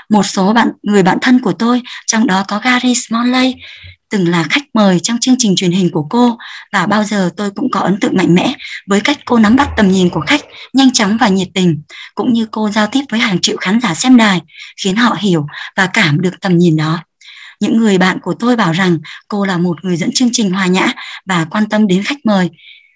[0.08, 3.54] Một số bạn người bạn thân của tôi, trong đó có Gary Smalley,
[4.10, 6.38] từng là khách mời trong chương trình truyền hình của cô
[6.72, 8.54] và bao giờ tôi cũng có ấn tượng mạnh mẽ
[8.86, 10.40] với cách cô nắm bắt tầm nhìn của khách
[10.72, 11.82] nhanh chóng và nhiệt tình,
[12.14, 14.40] cũng như cô giao tiếp với hàng triệu khán giả xem đài,
[14.82, 15.46] khiến họ hiểu
[15.76, 16.98] và cảm được tầm nhìn đó.
[17.60, 18.98] Những người bạn của tôi bảo rằng
[19.28, 20.92] cô là một người dẫn chương trình hòa nhã
[21.26, 22.50] và quan tâm đến khách mời,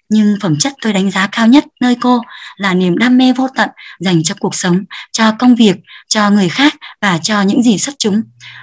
[0.09, 2.21] nhưng phẩm chất tôi đánh giá cao nhất nơi cô
[2.57, 5.77] là niềm đam mê vô tận dành cho cuộc sống, cho công việc,
[6.09, 8.23] cho người khác và cho những gì xuất chúng.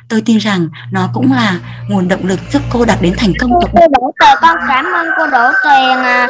[0.09, 3.51] Tôi tin rằng nó cũng là nguồn động lực giúp cô đạt đến thành công.
[3.53, 5.97] Cô, cô Đỗ Tuyền, con cảm ơn cô Đỗ Tuyền.
[5.97, 6.27] À.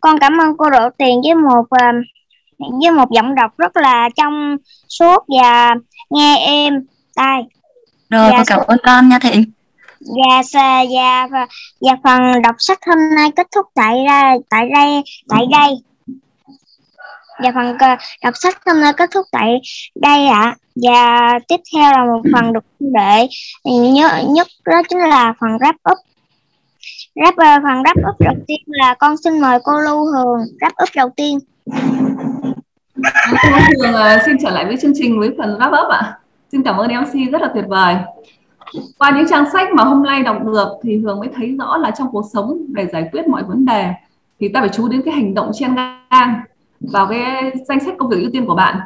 [0.00, 1.92] Con cảm ơn cô Đỗ Tuyền với một à,
[2.58, 4.56] với một giọng đọc rất là trong
[4.88, 5.74] suốt và
[6.10, 6.74] nghe êm
[7.16, 7.42] tai
[8.10, 9.44] rồi Dạ, con cảm ơn con nha thị
[10.00, 11.46] và và và và,
[11.80, 15.74] và phần đọc sách hôm nay kết thúc tại ra tại đây tại đây.
[17.42, 19.60] Và phần ờ, đọc sách hôm nay kết thúc tại
[19.94, 20.56] đây ạ.
[20.82, 23.28] Và tiếp theo là một phần đọc đệ
[23.64, 25.98] nhớ nhất đó chính là phần wrap up.
[27.14, 30.82] Wrap ờ, phần wrap up đầu tiên là con xin mời cô Lưu Hường wrap
[30.82, 31.38] up đầu tiên.
[33.42, 36.18] Cô Hường ờ, xin trở lại với chương trình với phần wrap up ạ.
[36.52, 37.96] Xin cảm ơn MC rất là tuyệt vời.
[38.98, 41.90] Qua những trang sách mà hôm nay đọc được thì Hường mới thấy rõ là
[41.90, 43.90] trong cuộc sống để giải quyết mọi vấn đề
[44.40, 46.40] thì ta phải chú đến cái hành động chen ngang
[46.80, 48.76] vào cái danh sách công việc ưu tiên của bạn.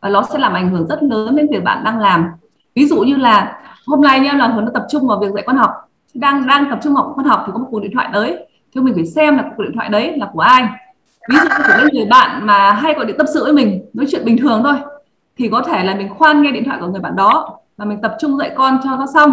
[0.00, 2.26] Và nó sẽ làm ảnh hưởng rất lớn đến việc bạn đang làm.
[2.74, 5.44] Ví dụ như là hôm nay nha là Hường nó tập trung vào việc dạy
[5.46, 5.70] con học.
[6.14, 8.80] Đang đang tập trung học con học thì có một cuộc điện thoại đấy thì
[8.80, 10.64] mình phải xem là cuộc điện thoại đấy là của ai.
[11.30, 14.06] Ví dụ của những người bạn mà hay gọi điện tâm sự với mình, nói
[14.10, 14.74] chuyện bình thường thôi,
[15.38, 17.98] thì có thể là mình khoan nghe điện thoại của người bạn đó và mình
[18.02, 19.32] tập trung dạy con cho nó xong.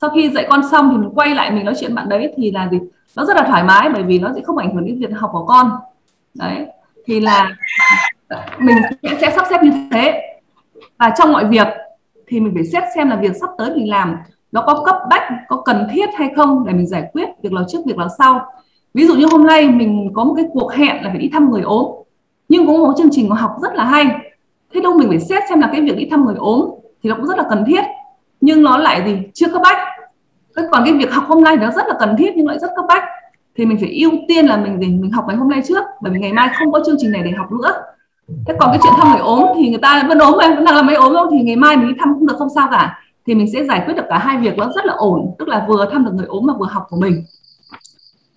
[0.00, 2.50] Sau khi dạy con xong thì mình quay lại mình nói chuyện bạn đấy thì
[2.50, 2.78] là gì?
[3.16, 5.30] Nó rất là thoải mái bởi vì nó sẽ không ảnh hưởng đến việc học
[5.32, 5.70] của con.
[6.34, 6.66] Đấy.
[7.04, 7.50] Thì là
[8.58, 10.22] mình sẽ, sẽ sắp xếp như thế.
[10.98, 11.66] Và trong mọi việc
[12.26, 14.16] thì mình phải xét xem là việc sắp tới mình làm
[14.52, 17.64] nó có cấp bách có cần thiết hay không để mình giải quyết việc nào
[17.68, 18.46] trước việc nào sau.
[18.94, 21.50] Ví dụ như hôm nay mình có một cái cuộc hẹn là phải đi thăm
[21.50, 21.86] người ốm.
[22.48, 24.06] Nhưng cũng có một chương trình học rất là hay.
[24.74, 26.70] Thế đâu mình phải xét xem là cái việc đi thăm người ốm
[27.02, 27.84] thì nó cũng rất là cần thiết.
[28.40, 29.18] Nhưng nó lại gì?
[29.34, 29.78] Chưa cấp bách.
[30.56, 32.70] Thế còn cái việc học hôm nay nó rất là cần thiết nhưng lại rất
[32.76, 33.04] cấp bách.
[33.56, 34.86] Thì mình phải ưu tiên là mình gì?
[34.86, 37.22] Mình học ngày hôm nay trước, bởi vì ngày mai không có chương trình này
[37.22, 37.72] để học nữa.
[38.46, 40.74] Thế còn cái chuyện thăm người ốm thì người ta vẫn ốm mà, vẫn đang
[40.76, 41.28] là mấy ốm đâu.
[41.30, 43.02] Thì ngày mai mình đi thăm cũng được, không sao cả.
[43.26, 45.34] Thì mình sẽ giải quyết được cả hai việc nó rất là ổn.
[45.38, 47.24] Tức là vừa thăm được người ốm mà vừa học của mình.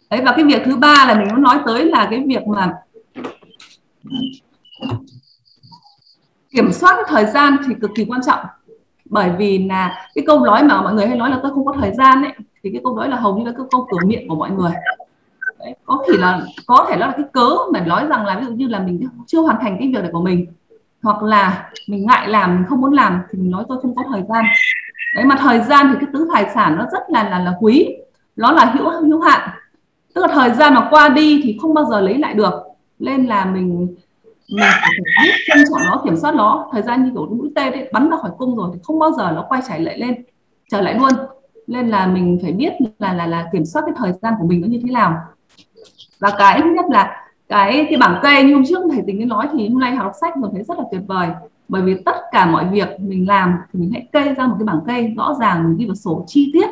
[0.09, 2.73] Đấy, và cái việc thứ ba là mình muốn nói tới là cái việc mà
[6.53, 8.39] kiểm soát thời gian thì cực kỳ quan trọng.
[9.05, 11.73] Bởi vì là cái câu nói mà mọi người hay nói là tôi không có
[11.79, 12.33] thời gian ấy
[12.63, 14.71] thì cái câu nói là hầu như là cái câu cửa miệng của mọi người.
[15.59, 18.53] Đấy, có thể là có thể là cái cớ mà nói rằng là ví dụ
[18.53, 20.47] như là mình chưa hoàn thành cái việc này của mình
[21.03, 24.03] hoặc là mình ngại làm mình không muốn làm thì mình nói tôi không có
[24.11, 24.45] thời gian.
[25.15, 27.95] Đấy mà thời gian thì cái tứ tài sản nó rất là là là quý
[28.35, 29.49] nó là hữu hữu hạn.
[30.13, 32.53] Tức là thời gian mà qua đi thì không bao giờ lấy lại được.
[32.99, 33.95] Nên là mình
[34.53, 34.91] mình phải
[35.23, 36.69] biết trân trọng nó kiểm soát nó.
[36.71, 39.11] Thời gian như kiểu mũi tên ấy, bắn ra khỏi cung rồi thì không bao
[39.11, 40.23] giờ nó quay trở lại lên
[40.71, 41.09] trở lại luôn.
[41.67, 44.61] Nên là mình phải biết là là là kiểm soát cái thời gian của mình
[44.61, 45.15] nó như thế nào.
[46.19, 49.47] Và cái thứ nhất là cái cái bảng kê như hôm trước thầy tình nói
[49.53, 51.29] thì hôm nay học sách rồi thấy rất là tuyệt vời.
[51.67, 54.65] Bởi vì tất cả mọi việc mình làm thì mình hãy kê ra một cái
[54.65, 56.69] bảng kê rõ ràng mình ghi vào sổ chi tiết.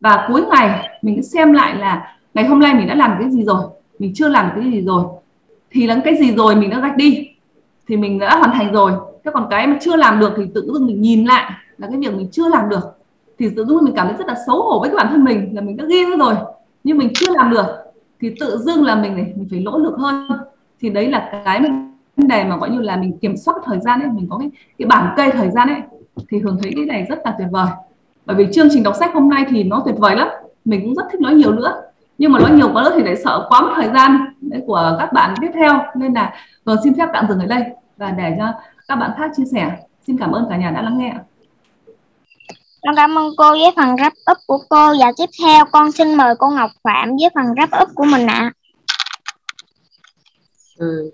[0.00, 3.30] Và cuối ngày mình sẽ xem lại là ngày hôm nay mình đã làm cái
[3.30, 3.64] gì rồi
[3.98, 5.04] mình chưa làm cái gì rồi
[5.72, 7.28] thì là cái gì rồi mình đã gạch đi.
[7.88, 8.92] Thì mình đã hoàn thành rồi.
[9.24, 11.96] Thế còn cái mà chưa làm được thì tự dưng mình nhìn lại là cái
[11.98, 12.84] việc mình chưa làm được.
[13.38, 15.54] Thì tự dưng mình cảm thấy rất là xấu hổ với cái bản thân mình
[15.54, 16.34] là mình đã ghi ra rồi.
[16.84, 17.66] Nhưng mình chưa làm được
[18.20, 20.28] thì tự dưng là mình này, mình phải nỗ lực hơn.
[20.80, 21.60] Thì đấy là cái
[22.16, 24.50] vấn đề mà, gọi như là, mình kiểm soát thời gian ấy, mình có cái
[24.78, 25.80] cái bảng kê thời gian ấy.
[26.28, 27.66] Thì thường thấy cái này rất là tuyệt vời.
[28.26, 30.28] Bởi vì chương trình đọc sách hôm nay thì nó tuyệt vời lắm.
[30.64, 31.82] Mình cũng rất thích nói nhiều nữa
[32.22, 34.26] nhưng mà nói nhiều quá nữa thì lại sợ quá mất thời gian.
[34.66, 35.80] Của các bạn tiếp theo.
[35.96, 37.62] Nên là vừa xin phép tạm dừng ở đây.
[37.96, 38.52] Và để cho
[38.88, 41.14] các bạn khác chia sẻ xin cảm ơn cả nhà đã lắng nghe
[42.86, 44.94] con cảm ơn cô với phần wrap up của cô.
[45.00, 48.26] Và tiếp theo con xin mời cô Ngọc Phạm với phần wrap up của mình
[48.26, 48.52] ạ.
[50.78, 51.10] Ừ.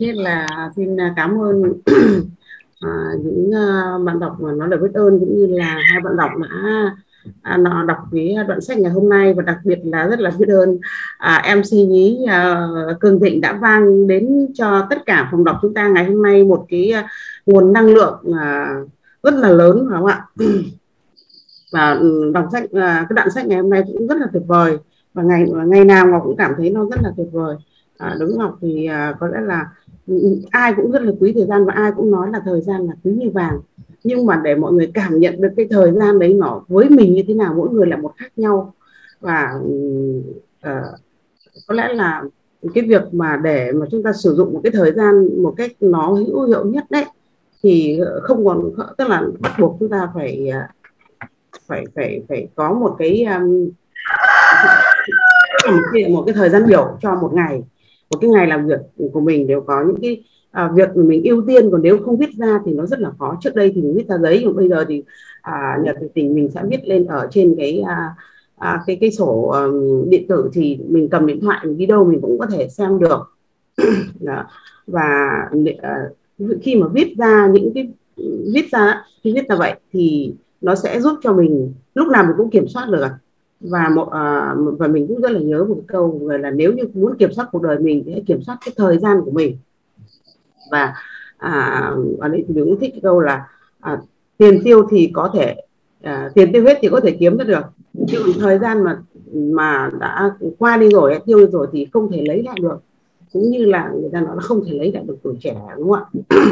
[0.00, 1.62] thế là xin cảm ơn
[2.80, 2.90] à,
[3.24, 6.30] những uh, bạn đọc mà nói lời biết ơn cũng như là hai bạn đọc
[6.42, 6.48] đã
[7.42, 10.30] à, nó đọc cái đoạn sách ngày hôm nay và đặc biệt là rất là
[10.38, 10.78] biết ơn
[11.18, 12.68] à, MC nhí à,
[13.00, 16.44] Cường Thịnh đã vang đến cho tất cả phòng đọc chúng ta ngày hôm nay
[16.44, 17.08] một cái à,
[17.46, 18.74] nguồn năng lượng à,
[19.22, 20.26] rất là lớn phải không ạ?
[21.72, 24.42] Và ừ, đọc sách à, cái đoạn sách ngày hôm nay cũng rất là tuyệt
[24.46, 24.78] vời.
[25.14, 27.56] Và ngày ngày nào ngọc cũng cảm thấy nó rất là tuyệt vời.
[27.98, 29.68] À, đúng ngọc thì à, có lẽ là
[30.06, 30.14] ừ,
[30.50, 32.92] ai cũng rất là quý thời gian và ai cũng nói là thời gian là
[33.04, 33.60] quý như vàng
[34.06, 37.14] nhưng mà để mọi người cảm nhận được cái thời gian đấy nó với mình
[37.14, 38.74] như thế nào mỗi người là một khác nhau.
[39.20, 39.52] Và
[40.68, 41.00] uh,
[41.66, 42.22] có lẽ là
[42.74, 45.70] cái việc mà để mà chúng ta sử dụng một cái thời gian một cách
[45.80, 47.04] nó hữu hiệu nhất đấy
[47.62, 50.60] thì không còn tức là bắt buộc chúng ta phải ờ,
[51.66, 53.70] phải phải phải có một cái um,
[55.72, 57.62] một cái, một cái thời gian biểu cho một ngày.
[58.10, 58.80] Một cái ngày làm việc
[59.12, 60.24] của mình đều có những cái
[60.56, 63.38] à, việc mình ưu tiên còn nếu không viết ra thì nó rất là khó.
[63.40, 65.02] Trước đây thì mình viết ra giấy nhưng bây giờ thì
[65.42, 68.14] à, nhờ thực tình mình sẽ viết lên ở trên cái à,
[68.56, 72.04] à, cái cái sổ um, điện tử thì mình cầm điện thoại mình đi đâu
[72.04, 73.20] mình cũng có thể xem được.
[74.20, 74.44] Đó.
[74.86, 77.92] và uh, khi mà viết ra những cái
[78.54, 82.36] viết ra khi viết ra vậy thì nó sẽ giúp cho mình lúc nào mình
[82.36, 83.06] cũng kiểm soát được
[83.60, 87.16] và một uh, và mình cũng rất là nhớ một câu là nếu như muốn
[87.16, 89.56] kiểm soát cuộc đời mình thì hãy kiểm soát cái thời gian của mình
[90.70, 90.94] và
[91.36, 93.48] à, ở đây thì mình cũng thích cái câu là
[93.80, 93.98] à,
[94.38, 95.54] tiền tiêu thì có thể
[96.02, 97.62] à, tiền tiêu hết thì có thể kiếm được.
[98.08, 98.98] Chứ thời gian mà
[99.34, 102.78] mà đã qua đi rồi tiêu đi rồi thì không thể lấy lại được.
[103.32, 105.90] Cũng như là người ta nói là không thể lấy lại được tuổi trẻ đúng
[105.90, 106.36] không ạ?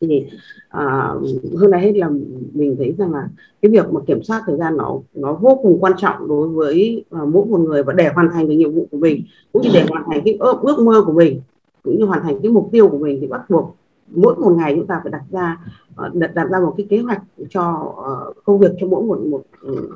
[0.00, 0.26] Thì
[0.68, 1.14] à,
[1.58, 2.10] hơn là hết là
[2.52, 3.28] mình thấy rằng là
[3.62, 7.04] cái việc mà kiểm soát thời gian nó nó vô cùng quan trọng đối với
[7.22, 9.68] uh, mỗi một người và để hoàn thành cái nhiệm vụ của mình cũng như
[9.74, 11.40] để hoàn thành cái ước, ước mơ của mình
[11.82, 13.76] cũng như hoàn thành cái mục tiêu của mình thì bắt buộc
[14.14, 15.58] mỗi một ngày chúng ta phải đặt ra
[15.96, 17.94] ờ, đặt, đặt ra một cái kế hoạch cho
[18.30, 19.88] uh, công việc cho mỗi một một ừ,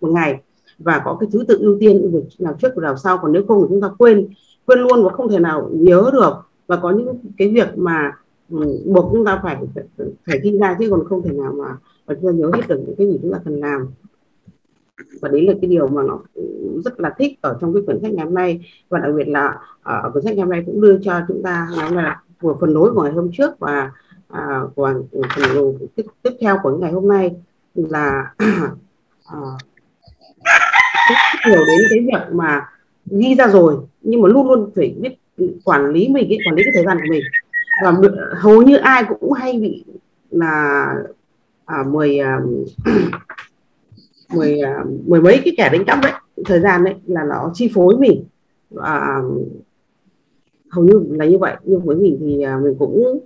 [0.00, 0.40] một ngày.
[0.78, 3.18] Và có cái thứ tự ưu tiên việc nào trước và nào sau.
[3.18, 4.28] Còn nếu không thì chúng ta quên
[4.66, 6.32] quên luôn và không thể nào nhớ được.
[6.66, 8.12] Và có những cái việc mà
[8.50, 9.56] ừ, buộc chúng ta phải
[10.26, 11.76] phải ghi ra chứ còn không thể nào mà
[12.06, 13.88] mà chúng ta nhớ hết được những cái gì chúng ta cần làm
[15.20, 16.18] và đấy là cái điều mà nó
[16.84, 18.70] rất là thích ở trong cái quyển sách ngày hôm nay.
[18.88, 21.42] Và đặc biệt là ờ, ở quyển sách ngày hôm nay cũng đưa cho chúng
[21.42, 23.90] ta ngày hôm nay là của phần nối của ngày hôm trước và
[24.28, 24.92] à, của
[25.36, 27.30] phần tiếp, tiếp theo của ngày hôm nay
[27.74, 28.34] là
[29.26, 29.38] à,
[31.44, 32.68] đến cái việc mà
[33.06, 35.16] ghi ra rồi nhưng mà luôn luôn phải biết
[35.64, 37.22] quản lý mình cái quản lý cái thời gian của mình.
[37.84, 37.92] Và
[38.38, 39.84] hầu như ai cũng hay bị
[40.30, 40.94] là
[41.64, 42.40] à, mười à,
[44.34, 46.12] mười à, mười mấy cái kẻ đánh cắp đấy
[46.44, 48.24] thời gian đấy là nó chi phối mình.
[48.70, 49.22] Và
[50.70, 53.20] hầu như là như vậy nhưng với mình thì à, mình cũng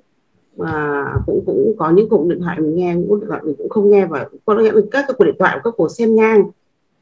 [0.57, 3.55] mà cũng cũng có những cuộc điện thoại mình nghe những cuộc điện thoại mình
[3.59, 6.17] cũng không nghe và có nghĩa là các cái cuộc điện thoại các cuộc xem
[6.17, 6.51] ngang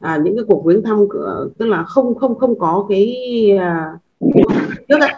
[0.00, 3.16] à, những cái cuộc viếng thăm ờ, tức là không không không có cái
[3.60, 3.98] à,
[4.88, 5.10] trước ấy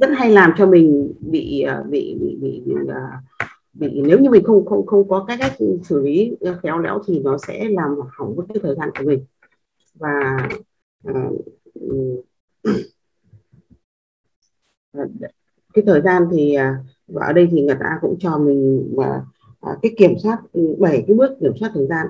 [0.00, 2.92] rất hay làm cho mình bị bị bị bị, bị, bị,
[3.72, 5.52] bị nếu như mình không không không có cách cách
[5.84, 9.24] xử lý khéo léo thì nó sẽ làm hỏng cái thời gian của mình.
[9.94, 10.48] Và
[11.10, 11.44] uh,
[15.74, 19.22] cái thời gian thì à, và ở đây thì người ta cũng cho mình và
[19.82, 22.06] cái kiểm soát ừ, bảy cái bước kiểm soát thời gian.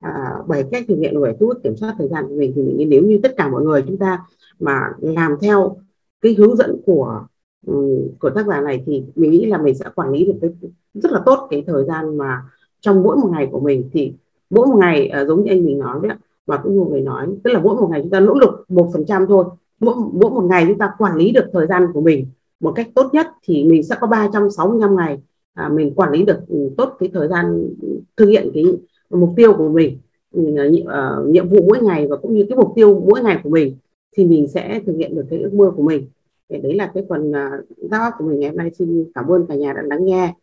[0.00, 2.88] À, bảy cách thực hiện bảy bước kiểm soát thời gian của mình thì mình
[2.88, 4.24] nếu như tất cả mọi người chúng ta
[4.58, 5.76] mà làm theo
[6.20, 7.26] cái hướng dẫn của
[7.66, 7.74] Ừ,
[8.20, 10.50] của tác giả này thì mình nghĩ là mình sẽ quản lý được cái
[10.94, 12.42] rất là tốt cái thời gian mà
[12.80, 13.90] trong mỗi một ngày của mình.
[13.92, 14.12] Thì
[14.50, 17.26] mỗi một ngày uh, giống như anh mình nói đấy và cũng như người nói
[17.44, 19.44] tức là mỗi một ngày chúng ta nỗ lực một phần trăm thôi.
[19.80, 22.26] Mỗi mỗi một ngày chúng ta quản lý được thời gian của mình
[22.62, 25.18] một cách tốt nhất thì mình sẽ có 365 ngày
[25.54, 27.68] à, mình quản lý được ừ, tốt cái thời gian
[28.16, 28.64] thực hiện cái
[29.10, 29.98] mục tiêu của mình
[30.38, 33.76] uh, nhiệm vụ mỗi ngày và cũng như cái mục tiêu mỗi ngày của mình
[34.16, 36.08] thì mình sẽ thực hiện được cái ước mơ của mình
[36.52, 38.70] thì đấy là cái phần uh, giao của mình ngày hôm nay.
[38.78, 40.34] Xin cảm ơn cả nhà đã lắng nghe.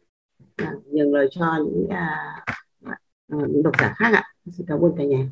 [0.55, 1.88] À, nhường lời cho những
[3.34, 4.24] uh, độc giả khác ạ.
[4.57, 5.26] Xin cảm ơn cả nhà.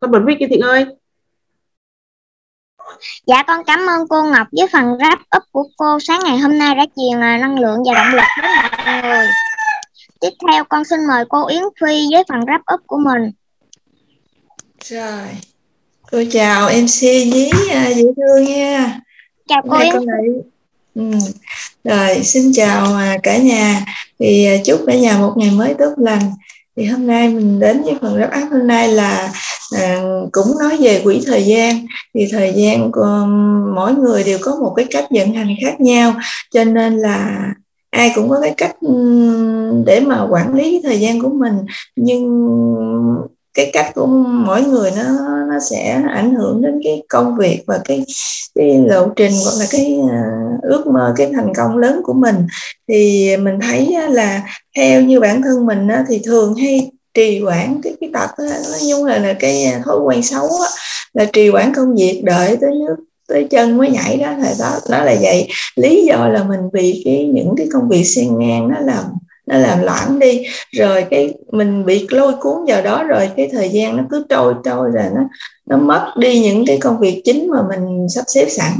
[0.00, 0.86] Con bật mic Thịnh ơi.
[3.26, 5.98] Dạ con cảm ơn cô Ngọc với phần wrap up của cô.
[6.00, 9.26] Sáng ngày hôm nay đã truyền năng lượng và động lực đến mọi người.
[10.20, 13.30] Tiếp theo con xin mời cô Yến Phi với phần wrap up của mình.
[14.84, 15.28] Rồi,
[16.14, 19.00] cô chào MC nhí à, dễ thương nha.
[19.48, 19.92] Chào cô Yến.
[20.94, 21.10] Ừ.
[21.84, 23.84] Rồi, xin chào à, cả nhà.
[24.18, 26.20] Thì à, chúc cả nhà một ngày mới tốt lành
[26.76, 29.32] thì hôm nay mình đến với phần đáp áp hôm nay là
[29.78, 30.02] à,
[30.32, 33.26] cũng nói về quỹ thời gian thì thời gian của
[33.74, 36.14] mỗi người đều có một cái cách vận hành khác nhau
[36.50, 37.48] cho nên là
[37.90, 38.76] ai cũng có cái cách
[39.86, 41.54] để mà quản lý thời gian của mình
[41.96, 42.24] nhưng
[43.54, 44.06] cái cách của
[44.46, 45.02] mỗi người nó
[45.50, 48.04] nó sẽ ảnh hưởng đến cái công việc và cái
[48.54, 52.36] cái lộ trình hoặc là cái uh, ước mơ cái thành công lớn của mình.
[52.88, 54.42] Thì mình thấy là
[54.76, 59.04] theo như bản thân mình thì thường hay trì hoãn cái cái tật nói chung
[59.04, 60.68] là là cái ờ, thói quen xấu đó,
[61.12, 62.96] là trì hoãn công việc đợi tới nước
[63.28, 65.48] tới chân mới nhảy đó là đó đó là vậy.
[65.76, 69.04] Lý do là mình vì cái những cái công việc xen ngang nó làm
[69.46, 70.46] nó làm loãng đi.
[70.72, 74.54] Rồi cái mình bị lôi cuốn vào đó rồi cái thời gian nó cứ trôi
[74.64, 75.20] trôi rồi nó
[75.66, 78.72] nó mất đi những cái công việc chính mà mình sắp xếp sẵn.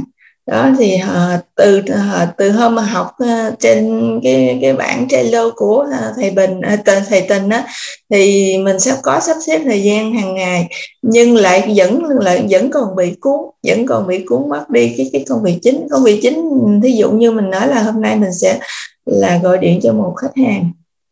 [0.51, 5.49] Đó thì uh, từ uh, từ hôm mà học uh, trên cái cái bảng Trello
[5.55, 7.63] của uh, thầy Bình uh, thầy Tình á
[8.09, 10.67] thì mình sẽ có sắp xếp thời gian hàng ngày
[11.01, 15.09] nhưng lại vẫn lại vẫn còn bị cuốn vẫn còn bị cuốn mất đi cái
[15.13, 15.87] cái công việc chính.
[15.91, 16.49] Công việc chính
[16.83, 18.59] thí dụ như mình nói là hôm nay mình sẽ
[19.05, 20.71] là gọi điện cho một khách hàng.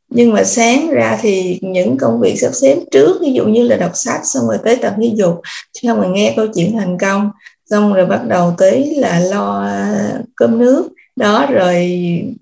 [0.10, 3.76] Nhưng mà sáng ra thì những công việc sắp xếp trước, ví dụ như là
[3.76, 5.42] đọc sách, xong rồi tới tập thể dục,
[5.74, 7.32] xong rồi nghe câu chuyện thành công,
[7.70, 10.90] xong rồi bắt đầu tới là lo à, cơm nước.
[11.16, 11.92] Đó, rồi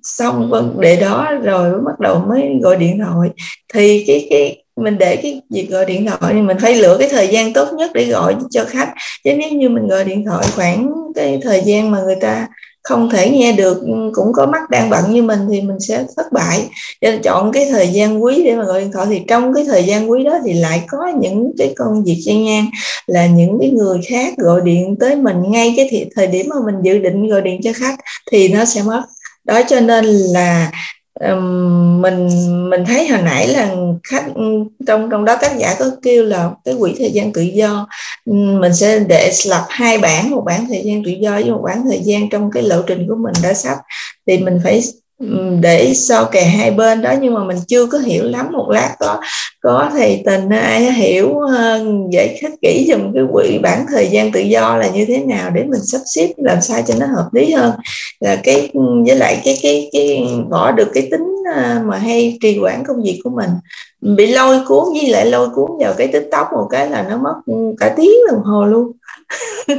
[0.03, 3.29] xong vâng, vấn đề đó rồi bắt đầu mới gọi điện thoại.
[3.73, 7.09] Thì cái cái, mình để cái việc gọi điện thoại thì mình phải lựa cái
[7.11, 8.93] thời gian tốt nhất để gọi cho khách.
[9.23, 12.47] Chứ nếu như mình gọi điện thoại khoảng cái thời gian mà người ta
[12.83, 16.05] không thể nghe được ừ, cũng có mắt đang bận như mình thì mình sẽ
[16.17, 16.69] thất bại.
[17.01, 19.07] Cho nên chọn cái thời gian quý để mà gọi điện thoại.
[19.09, 22.45] Thì trong cái thời gian quý đó thì lại có những cái công việc gian
[22.45, 22.65] ngang
[23.07, 26.75] là những cái người khác gọi điện tới mình ngay cái thời điểm mà mình
[26.83, 27.95] dự định gọi điện cho khách
[28.31, 29.01] thì nó sẽ mất.
[29.43, 30.71] Đó cho nên là
[32.01, 32.29] mình
[32.69, 34.43] mình thấy hồi nãy là khách ừ,
[34.87, 37.87] trong trong đó tác giả có kêu là cái quỹ thời gian tự do.
[38.25, 41.61] Ừ, mình sẽ để lập hai bản một bản thời gian tự do với một
[41.65, 43.77] bản thời gian trong cái lộ trình của mình đã sắp.
[44.27, 44.81] Thì mình phải
[45.61, 48.95] để so kè hai bên đó, nhưng mà mình chưa có hiểu lắm một lát
[48.99, 49.19] có
[49.61, 54.31] có thầy tình ai hiểu hơn giải thích kỹ dùm cái quỹ bản thời gian
[54.31, 57.29] tự do là như thế nào để mình sắp xếp, làm sao cho nó hợp
[57.33, 57.71] lý hơn.
[58.19, 58.69] Là cái,
[59.05, 63.03] với lại cái cái cái bỏ được cái tính ờ, mà hay trì quản công
[63.03, 63.49] việc của mình.
[64.01, 67.53] Bị lôi cuốn, với lại lôi cuốn vào cái tiktok một cái là nó mất
[67.79, 68.91] cả tiếng đồng hồ luôn.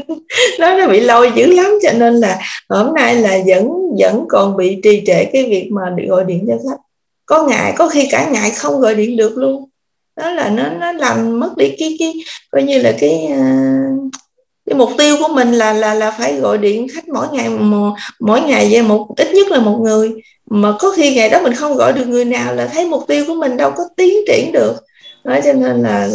[0.58, 3.68] nó nó bị lôi dữ lắm, cho nên là hôm nay là vẫn
[3.98, 6.80] vẫn còn bị trì trệ cái việc mà gọi điện cho khách.
[7.26, 9.68] Có ngại, có khi cả ngại không gọi điện được luôn.
[10.16, 12.14] Đó là nó nó làm mất đi cái cái,
[12.50, 13.78] coi như là cái à,
[14.66, 17.48] cái mục tiêu của mình là là là phải gọi điện khách mỗi ngày
[18.20, 20.12] mỗi ngày về một, ít nhất là một người.
[20.50, 23.24] Mà có khi ngày đó mình không gọi được người nào là thấy mục tiêu
[23.26, 24.76] của mình đâu có tiến triển được
[25.24, 26.08] đó cho nên là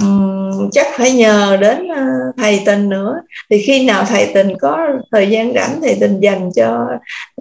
[0.00, 3.20] um, chắc phải nhờ đến uh, thầy tình nữa.
[3.50, 6.86] Thì khi nào thầy tình có thời gian rảnh thầy tình dành cho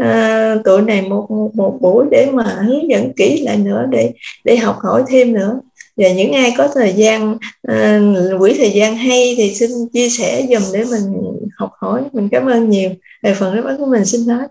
[0.04, 4.12] uh, tụi này một, một một buổi để mà hướng dẫn kỹ lại nữa để
[4.44, 5.60] để học hỏi thêm nữa.
[5.98, 7.38] Và những ai có thời gian
[7.72, 11.14] uh, quỹ thời gian hay thì xin chia sẻ dùm để mình
[11.58, 12.02] học hỏi.
[12.14, 12.90] Mình cảm ơn nhiều
[13.24, 14.48] về phần đáp ứng của mình xin hết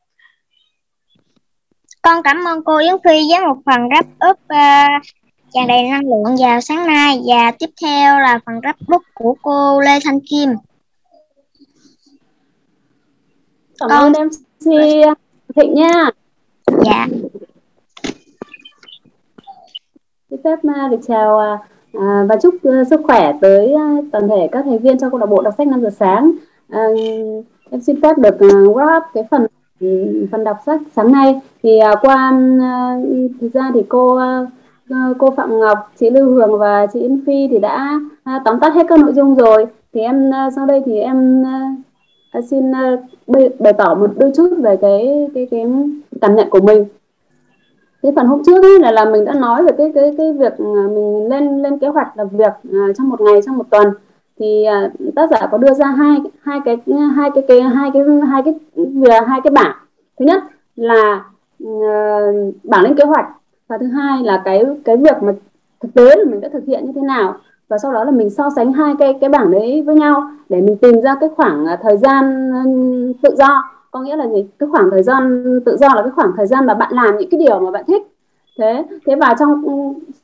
[2.05, 5.03] con cảm ơn cô Yến Phi với một phần rap up uh,
[5.53, 9.35] tràn đầy năng lượng vào sáng nay và tiếp theo là phần rap up của
[9.41, 10.49] cô Lê Thanh Kim.
[13.79, 13.89] Cảm con...
[13.89, 14.71] ơn em MC
[15.55, 16.09] Thịnh nha.
[16.85, 17.07] Dạ.
[20.29, 21.59] Xin phép uh, được chào
[21.97, 21.99] uh,
[22.29, 25.25] và chúc uh, sức khỏe tới uh, toàn thể các thành viên trong câu lạc
[25.25, 26.31] bộ đọc sách 5 giờ sáng.
[26.67, 29.47] Uh, em xin phép được uh, wrap cái phần
[29.79, 29.87] Ừ,
[30.31, 30.81] phần đọc sách.
[30.95, 32.97] Sáng nay thì à, qua à,
[33.41, 34.45] thực ra thì cô à,
[34.89, 37.99] ờ, cô Phạm Ngọc, chị Lưu Hường và chị Yến Phi thì đã
[38.45, 39.65] tóm tắt hết các nội dung rồi.
[39.93, 41.43] Thì em sau đây thì em
[42.49, 42.71] xin
[43.59, 45.65] bày, tỏ một đôi chút về cái cái cái
[46.21, 46.85] cảm nhận của mình.
[48.01, 50.59] Cái phần hôm trước ấy là là mình đã nói về cái cái cái việc
[50.59, 52.53] mình lên lên kế hoạch làm việc
[52.97, 53.87] trong một ngày trong một tuần
[54.39, 56.77] thì uh, tác giả có đưa ra hai hai cái
[57.15, 59.75] hai cái cái hai cái hai cái về hai cái bảng.
[60.19, 60.43] Thứ nhất
[60.75, 61.25] là
[61.63, 63.25] uh, bảng lên kế hoạch
[63.67, 65.33] và thứ hai là cái cái việc mà
[65.81, 67.35] thực tế là mình đã thực hiện như thế nào
[67.69, 70.61] và sau đó là mình so sánh hai cái cái bảng đấy với nhau để
[70.61, 73.63] mình tìm ra cái khoảng thời gian ừ, tự do.
[73.91, 74.45] Có nghĩa là gì?
[74.59, 77.29] Cái khoảng thời gian tự do là cái khoảng thời gian mà bạn làm những
[77.29, 78.01] cái điều mà bạn thích.
[78.57, 79.73] Thế thế và trong ừ,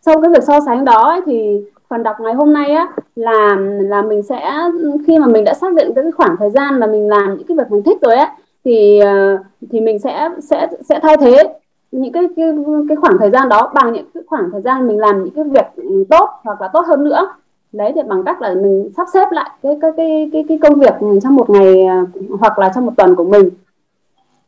[0.02, 1.62] sau cái việc so sánh đó ấy, thì
[1.92, 4.54] phần đọc ngày hôm nay á là là mình sẽ
[5.08, 7.58] khi mà mình đã xác định cái khoảng thời gian mà mình làm những cái
[7.58, 8.36] việc mình thích rồi á
[8.66, 9.38] thì ờ,
[9.72, 11.54] thì mình sẽ sẽ sẽ thay thế
[11.92, 12.46] những cái cái
[12.90, 15.44] cái khoảng thời gian đó bằng những cái khoảng thời gian mình làm những cái
[15.44, 17.34] việc tốt hoặc là tốt hơn nữa.
[17.72, 20.80] Đấy thì bằng cách là mình sắp xếp lại cái cái cái cái, cái công
[20.80, 22.06] việc trong một ngày ờ,
[22.40, 23.50] hoặc là trong một tuần của mình.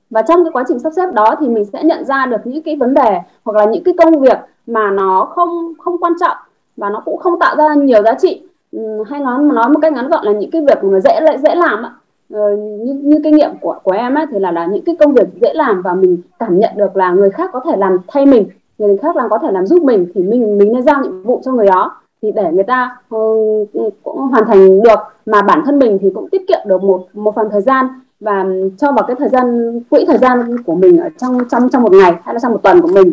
[0.09, 2.63] Và trong cái quá trình sắp xếp đó thì mình sẽ nhận ra được những
[2.63, 4.37] cái vấn đề hoặc là những cái công việc
[4.67, 6.37] mà nó không không quan trọng
[6.77, 8.41] và nó cũng không tạo ra nhiều giá trị.
[8.71, 11.37] Ừ, hay nói nói một cách ngắn gọn là những cái việc mà dễ lại
[11.39, 11.91] dễ làm ạ
[12.33, 15.13] ờ, như, như kinh nghiệm của của em ấy thì là là những cái công
[15.13, 18.25] việc dễ làm và mình cảm nhận được là người khác có thể làm thay
[18.25, 18.45] mình
[18.77, 21.41] người khác làm có thể làm giúp mình thì mình mình nên giao nhiệm vụ
[21.45, 21.99] cho người đó.
[22.21, 23.69] Thì để người ta uh,
[24.03, 27.35] cũng hoàn thành được mà bản thân mình thì cũng tiết kiệm được một một
[27.35, 27.87] phần thời gian
[28.19, 28.45] và
[28.77, 31.91] cho vào cái thời gian quỹ thời gian của mình ở trong trong trong một
[31.91, 33.11] ngày hay là trong một tuần của mình.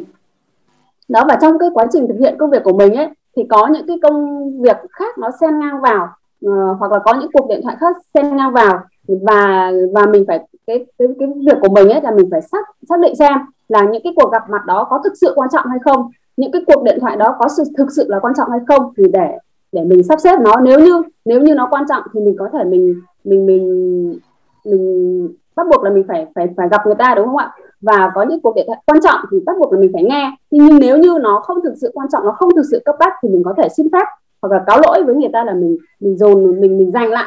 [1.09, 3.67] Đó và trong cái quá trình thực hiện công việc của mình ấy thì có
[3.67, 6.09] những cái công việc khác nó xen ngang vào
[6.47, 8.79] uh, hoặc là có những cuộc điện thoại khác xen ngang vào.
[9.09, 12.67] Và và mình phải cái cái cái việc của mình ấy là mình phải xác
[12.89, 13.33] xác định xem
[13.69, 16.11] là những cái cuộc gặp mặt đó có thực sự quan trọng hay không.
[16.37, 18.93] Những cái cuộc điện thoại đó có sự thực sự là quan trọng hay không
[18.97, 19.39] thì để
[19.73, 20.57] để mình sắp xếp nó.
[20.63, 24.19] Nếu như nếu như nó quan trọng thì mình có thể mình mình mình
[24.65, 27.53] mình bắt buộc là mình phải phải phải gặp người ta đúng không ạ?
[27.81, 30.37] Và có những cuộc điện thoại quan trọng thì bắt buộc là mình phải nghe.
[30.51, 33.13] Nhưng nếu như nó không thực sự quan trọng nó không thực sự cấp bách
[33.23, 34.05] thì mình có thể xin phép
[34.43, 37.27] hoặc là cáo lỗi với người ta là mình mình dồn mình mình dành lại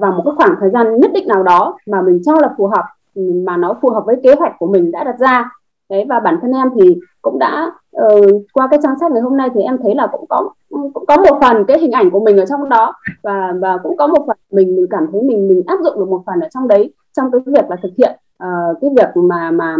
[0.00, 2.66] vào một cái khoảng thời gian nhất định nào đó mà mình cho là phù
[2.66, 2.84] hợp
[3.44, 5.50] mà nó phù hợp với kế hoạch của mình đã đặt ra.
[5.90, 9.36] Đấy và bản thân em thì cũng đã uh, qua cái trang sách ngày hôm
[9.36, 12.20] nay thì em thấy là cũng có cũng có một phần cái hình ảnh của
[12.20, 12.92] mình ở trong đó.
[13.22, 16.08] Và và cũng có một phần mình mình cảm thấy mình mình áp dụng được
[16.08, 19.50] một phần ở trong đấy trong cái việc là thực hiện uh, cái việc mà
[19.50, 19.76] mà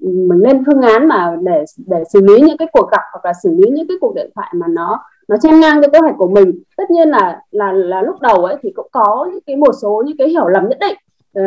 [0.00, 3.32] mình lên phương án mà để để xử lý những cái cuộc gặp hoặc là
[3.42, 6.14] xử lý những cái cuộc điện thoại mà nó nó chen ngang cái kế hoạch
[6.18, 9.56] của mình tất nhiên là là là lúc đầu ấy thì cũng có những cái
[9.56, 10.96] một số những cái hiểu lầm nhất định
[11.34, 11.42] ờ,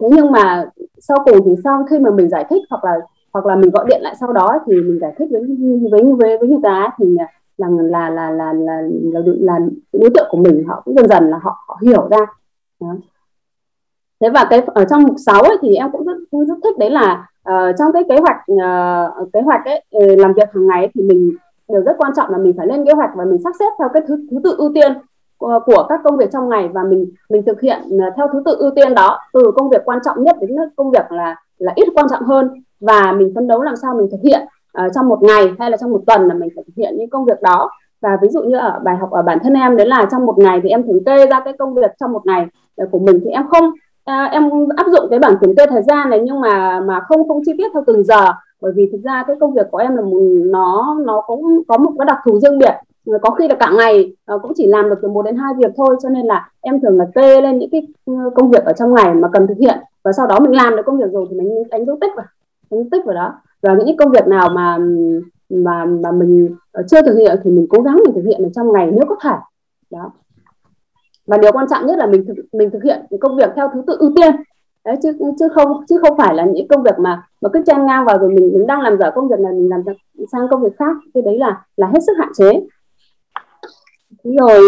[0.00, 0.66] thế nhưng mà
[0.98, 3.00] sau cùng thì sau khi mà mình giải thích hoặc là
[3.32, 5.42] hoặc là mình gọi điện lại sau đó thì mình giải thích với
[5.90, 7.16] với với với người ta thì
[7.56, 9.58] là là là là là là, là
[9.92, 12.26] đối tượng của mình họ cũng dần dần là họ, họ hiểu ra
[12.80, 12.94] đó
[14.24, 16.16] thế và cái ở trong mục 6 ấy, thì em cũng rất
[16.48, 20.32] rất thích đấy là uh, trong cái kế hoạch uh, kế hoạch ấy ừ, làm
[20.32, 21.30] việc hàng ngày thì mình
[21.68, 23.88] điều rất quan trọng là mình phải lên kế hoạch và mình sắp xếp theo
[23.94, 24.92] cái thứ, thứ tự ưu tiên
[25.38, 28.42] của, của các công việc trong ngày và mình mình thực hiện ờ, theo thứ
[28.44, 31.72] tự ưu tiên đó từ công việc quan trọng nhất đến công việc là là
[31.74, 34.40] ít quan trọng hơn và mình phấn đấu làm sao mình thực hiện
[34.86, 37.10] uh, trong một ngày hay là trong một tuần là mình phải thực hiện những
[37.10, 37.70] công việc đó.
[38.00, 40.38] Và ví dụ như ở bài học ở bản thân em đấy là trong một
[40.38, 42.46] ngày thì em thống kê ra cái công việc trong một ngày
[42.90, 43.70] của mình thì em không
[44.04, 47.28] à, em áp dụng cái bảng kiểm kê thời gian này nhưng mà mà không
[47.28, 48.26] không chi tiết theo từng giờ.
[48.60, 51.78] Bởi vì thực ra cái công việc của em là một, nó nó cũng có
[51.78, 52.74] một cái đặc thù riêng biệt.
[53.22, 55.72] Có khi là cả ngày à, cũng chỉ làm được từ một đến hai việc
[55.76, 58.72] thôi cho nên là em thường là kê lên những cái ừ, công việc ở
[58.72, 59.78] trong ngày mà cần thực hiện.
[60.04, 62.26] Và sau đó mình làm được công việc rồi thì mình đánh dấu tích vào
[62.70, 63.32] đánh tích vào đó.
[63.62, 64.78] Và những công việc nào mà
[65.48, 68.48] mà mà mình ờ, chưa thực hiện thì mình cố gắng mình thực hiện ở
[68.54, 69.36] trong ngày nếu có thể.
[69.90, 70.10] Đó
[71.26, 73.82] và điều quan trọng nhất là mình thực, mình thực hiện công việc theo thứ
[73.86, 74.34] tự ưu tiên.
[74.84, 77.86] Đấy chứ chứ không chứ không phải là những công việc mà mà cứ chen
[77.86, 79.82] ngang vào rồi mình, mình đang làm dở công việc này mình làm
[80.32, 80.96] sang công việc khác.
[81.14, 82.60] Cái đấy là là hết sức hạn chế.
[84.24, 84.66] Rồi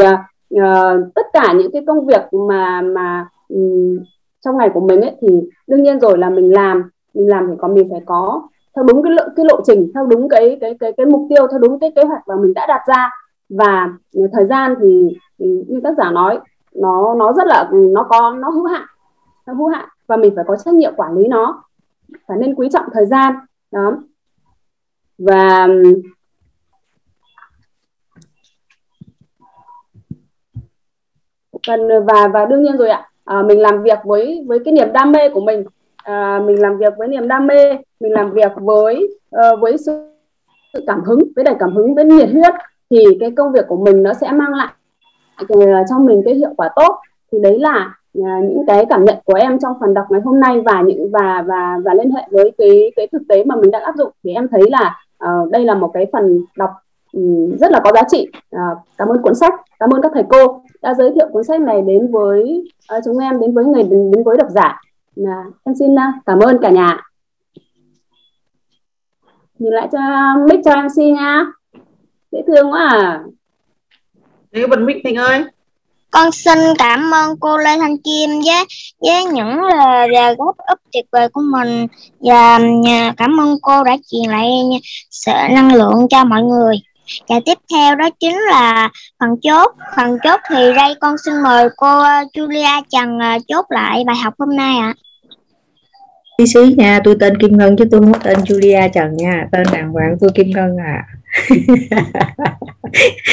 [0.55, 3.99] uh, tất cả những cái công việc mà mà um,
[4.45, 7.55] trong ngày của mình ấy thì đương nhiên rồi là mình làm mình làm thì
[7.59, 10.77] có mình phải có theo đúng cái lộ, cái lộ trình theo đúng cái cái
[10.81, 13.11] cái cái mục tiêu theo đúng cái kế hoạch mà mình đã đặt ra.
[13.49, 13.89] Và
[14.33, 16.41] thời gian thì, thì như tác giả nói
[16.75, 18.87] nó nó rất là nó có nó hữu hạn
[19.47, 21.63] nó hữu hạn và mình phải có trách nhiệm quản lý nó
[22.27, 23.35] phải nên quý trọng thời gian
[23.71, 23.93] đó.
[25.19, 25.69] Và
[31.67, 33.11] cần và và đương nhiên rồi ạ.
[33.25, 35.65] À, mình làm việc với với cái niềm đam mê của mình.
[35.97, 40.11] À, mình làm việc với niềm đam mê mình làm việc với uh, với sự,
[40.73, 42.55] sự cảm hứng với đầy cảm hứng với nhiệt huyết
[42.91, 44.73] thì cái công việc của mình nó sẽ mang lại
[45.49, 46.99] rồi à, cho mình cái hiệu quả tốt.
[47.33, 50.41] Thì đấy là à, những cái cảm nhận của em trong phần đọc ngày hôm
[50.41, 53.71] nay và những và và và liên hệ với cái cái thực tế mà mình
[53.71, 54.13] đang áp dụng.
[54.25, 56.71] Thì em thấy là uh, đây là một cái phần đọc
[57.13, 58.29] um, rất là có giá trị.
[58.57, 61.61] Uh, cảm ơn cuốn sách cảm ơn các thầy cô đã giới thiệu cuốn sách
[61.61, 62.65] này đến với
[62.97, 64.81] uh, chúng em đến với người đến, đến với độc giả.
[65.15, 67.01] Là em xin uh, cảm ơn cả nhà.
[69.59, 69.99] Nhìn lại cho
[70.49, 71.47] mic cho em xin nha.
[72.33, 73.25] Dễ thương quá à.
[74.57, 75.45] Thế bật mic Thành ơi.
[76.11, 78.65] Con xin cảm ơn cô Lê Thanh Kim với
[79.01, 81.87] với những lời góp úp tuyệt vời của mình.
[82.21, 82.59] Và
[83.17, 84.49] cảm ơn cô đã truyền lại
[85.11, 86.77] sự năng lượng cho mọi người.
[87.29, 88.91] Và tiếp theo đó chính là
[89.21, 89.73] phần chốt.
[89.97, 92.03] Phần chốt thì đây con xin mời cô
[92.35, 94.95] Julia Trần chốt lại bài học hôm nay ạ.
[94.97, 94.99] À.
[96.39, 99.63] Tí xí nha, tôi tên Kim Ngân chứ tôi không tên Julia Trần nha, tên
[99.73, 101.05] đàng hoàng tôi Kim Ngân à.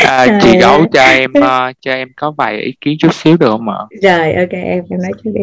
[0.06, 3.50] À chị Gấu cho em uh, cho em có vài ý kiến chút xíu được
[3.50, 3.78] không ạ?
[4.02, 5.42] Rồi, ok em em nói trước đi.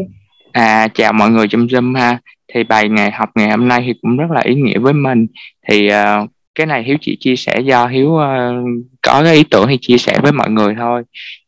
[0.53, 2.19] À chào mọi người trong Zoom ha.
[2.55, 5.27] Thì bài ngày học ngày hôm nay thì cũng rất là ý nghĩa với mình.
[5.69, 8.23] Thì uh, cái này hiếu chỉ chia sẻ do hiếu uh,
[9.03, 11.03] có cái ý tưởng thì chia sẻ với mọi người thôi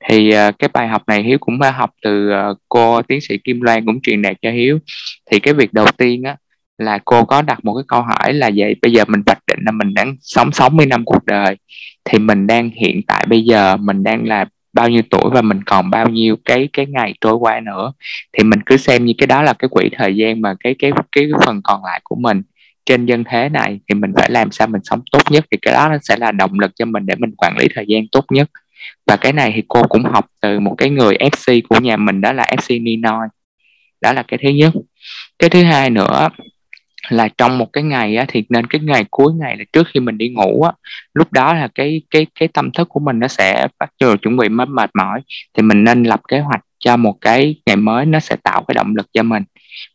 [0.09, 3.39] thì uh, cái bài học này hiếu cũng đã học từ uh, cô tiến sĩ
[3.45, 4.79] kim loan cũng truyền đạt cho hiếu
[5.31, 6.37] thì cái việc đầu tiên á
[6.79, 9.59] là cô có đặt một cái câu hỏi là vậy, bây giờ mình hoạch định
[9.65, 11.57] là mình đang sống 60 năm cuộc đời
[12.05, 15.63] thì mình đang hiện tại bây giờ, mình đang là bao nhiêu tuổi và mình
[15.67, 17.93] còn bao nhiêu cái cái ngày trôi qua nữa
[18.33, 20.93] thì mình cứ xem như cái đó là cái quỹ thời gian mà cái cái
[21.13, 22.43] cái phần còn lại của mình
[22.87, 25.75] trên dân thế này thì mình phải làm sao mình sống tốt nhất thì cái
[25.75, 28.25] đó nó sẽ là động lực cho mình để mình quản lý thời gian tốt
[28.31, 28.51] nhất.
[29.07, 32.21] Và cái này thì cô cũng học từ một cái người FC của nhà mình,
[32.21, 33.29] đó là FC Ninoy.
[34.01, 34.73] Đó là cái thứ nhất.
[35.39, 36.29] Cái thứ hai nữa
[37.11, 40.01] là trong một cái ngày á, thì nên cái ngày cuối ngày là trước khi
[40.01, 40.73] mình đi ngủ á
[41.15, 44.37] lúc đó là cái cái cái tâm thức của mình nó sẽ bắt đầu chuẩn
[44.37, 45.21] bị mệt mệt mỏi
[45.55, 48.75] thì mình nên lập kế hoạch cho một cái ngày mới nó sẽ tạo cái
[48.75, 49.43] động lực cho mình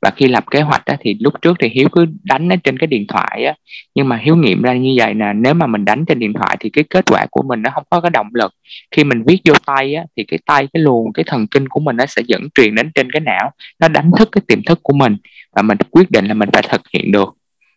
[0.01, 2.77] và khi lập kế hoạch á, thì lúc trước thì hiếu cứ đánh ở trên
[2.77, 3.53] cái điện thoại á.
[3.95, 6.57] Nhưng mà hiếu nghiệm ra như vậy nè nếu mà mình đánh trên điện thoại
[6.59, 8.53] thì cái kết quả của mình nó không có cái động lực.
[8.91, 11.79] Khi mình viết vô tay á thì cái tay cái luồng cái thần kinh của
[11.79, 13.51] mình nó sẽ dẫn truyền đến trên cái não.
[13.79, 15.17] Nó đánh thức cái tiềm thức của mình.
[15.55, 17.33] Và mình quyết định là mình phải thực hiện được.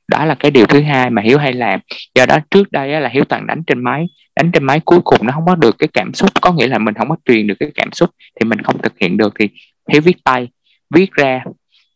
[0.09, 1.81] Đó là cái điều thứ hai mà hiếu hay làm.
[2.15, 4.07] Do đó trước đây á, là hiếu toàn đánh trên máy.
[4.37, 6.31] Đánh trên máy cuối cùng nó không có được cái cảm xúc.
[6.41, 8.99] Có nghĩa là mình không có truyền được cái cảm xúc thì mình không thực
[8.99, 9.35] hiện được.
[9.39, 9.49] Thì
[9.93, 10.49] hiếu viết tay
[10.95, 11.45] viết ra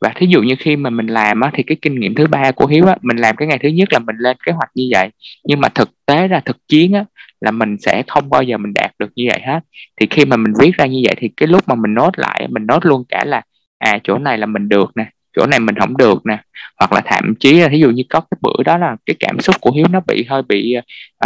[0.05, 2.51] và thí dụ như khi mà mình làm á, thì cái kinh nghiệm thứ ba
[2.53, 4.89] của hiếu á, mình làm cái ngày thứ nhất là mình lên kế hoạch như
[4.93, 5.11] vậy.
[5.45, 7.05] Nhưng mà thực tế ra thực chiến á,
[7.41, 9.61] là mình sẽ không bao giờ mình đạt được như vậy hết.
[10.01, 12.47] Thì khi mà mình viết ra như vậy thì cái lúc mà mình nốt lại
[12.51, 13.43] mình nốt luôn cả là
[13.79, 15.07] à chỗ này là mình được nè
[15.37, 16.39] chỗ này mình không được nè.
[16.79, 19.41] Hoặc là thậm chí là ví dụ như có cái bữa đó là cái cảm
[19.41, 20.77] xúc của hiếu nó bị hơi bị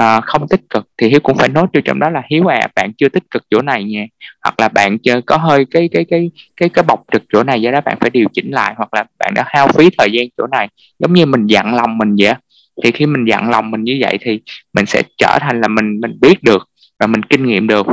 [0.00, 2.68] uh, không tích cực thì hiếu cũng phải nốt vô trong đó là hiếu à
[2.74, 4.06] bạn chưa tích cực chỗ này nha.
[4.42, 7.62] Hoặc là bạn chưa có hơi cái cái cái cái cái bọc trực chỗ này
[7.62, 10.26] do đó bạn phải điều chỉnh lại hoặc là bạn đã hao phí thời gian
[10.36, 10.68] chỗ này.
[10.98, 12.34] Giống như mình dặn lòng mình vậy
[12.84, 14.40] thì khi mình dặn lòng mình như vậy thì
[14.74, 17.86] mình sẽ trở thành là mình mình biết được và mình kinh nghiệm được.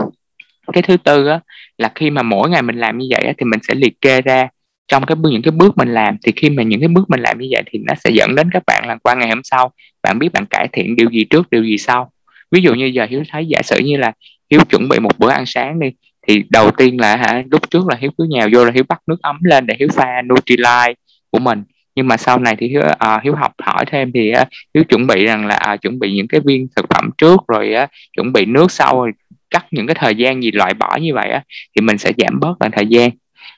[0.74, 1.40] Cái thứ tư á,
[1.78, 4.22] là khi mà mỗi ngày mình làm như vậy á, thì mình sẽ liệt kê
[4.22, 4.48] ra
[4.88, 7.40] trong cái những cái bước mình làm thì khi mà những cái bước mình làm
[7.40, 9.72] như vậy thì nó sẽ dẫn đến các bạn là qua ngày hôm sau
[10.04, 12.12] bạn biết bạn cải thiện điều gì trước điều gì sau.
[12.52, 14.12] Ví dụ như giờ hiếu thấy giả sử như là
[14.52, 15.88] hiếu chuẩn bị một bữa ăn sáng đi
[16.28, 19.00] thì đầu tiên là hả lúc trước là hiếu cứ nhào vô là hiếu bắt
[19.08, 20.94] nước ấm lên để hiếu pha Nutrilite
[21.30, 21.64] của mình.
[21.96, 25.08] Nhưng mà sau này thì hiếu, à, hiếu học hỏi thêm thì à, hiếu chuẩn
[25.08, 28.34] bị rằng là à, chuẩn bị những cái viên thực phẩm trước rồi à, chuẩn
[28.34, 29.12] bị nước sau rồi
[29.50, 31.44] cắt những cái thời gian gì loại bỏ như vậy á
[31.76, 33.10] thì mình sẽ giảm bớt lại thời gian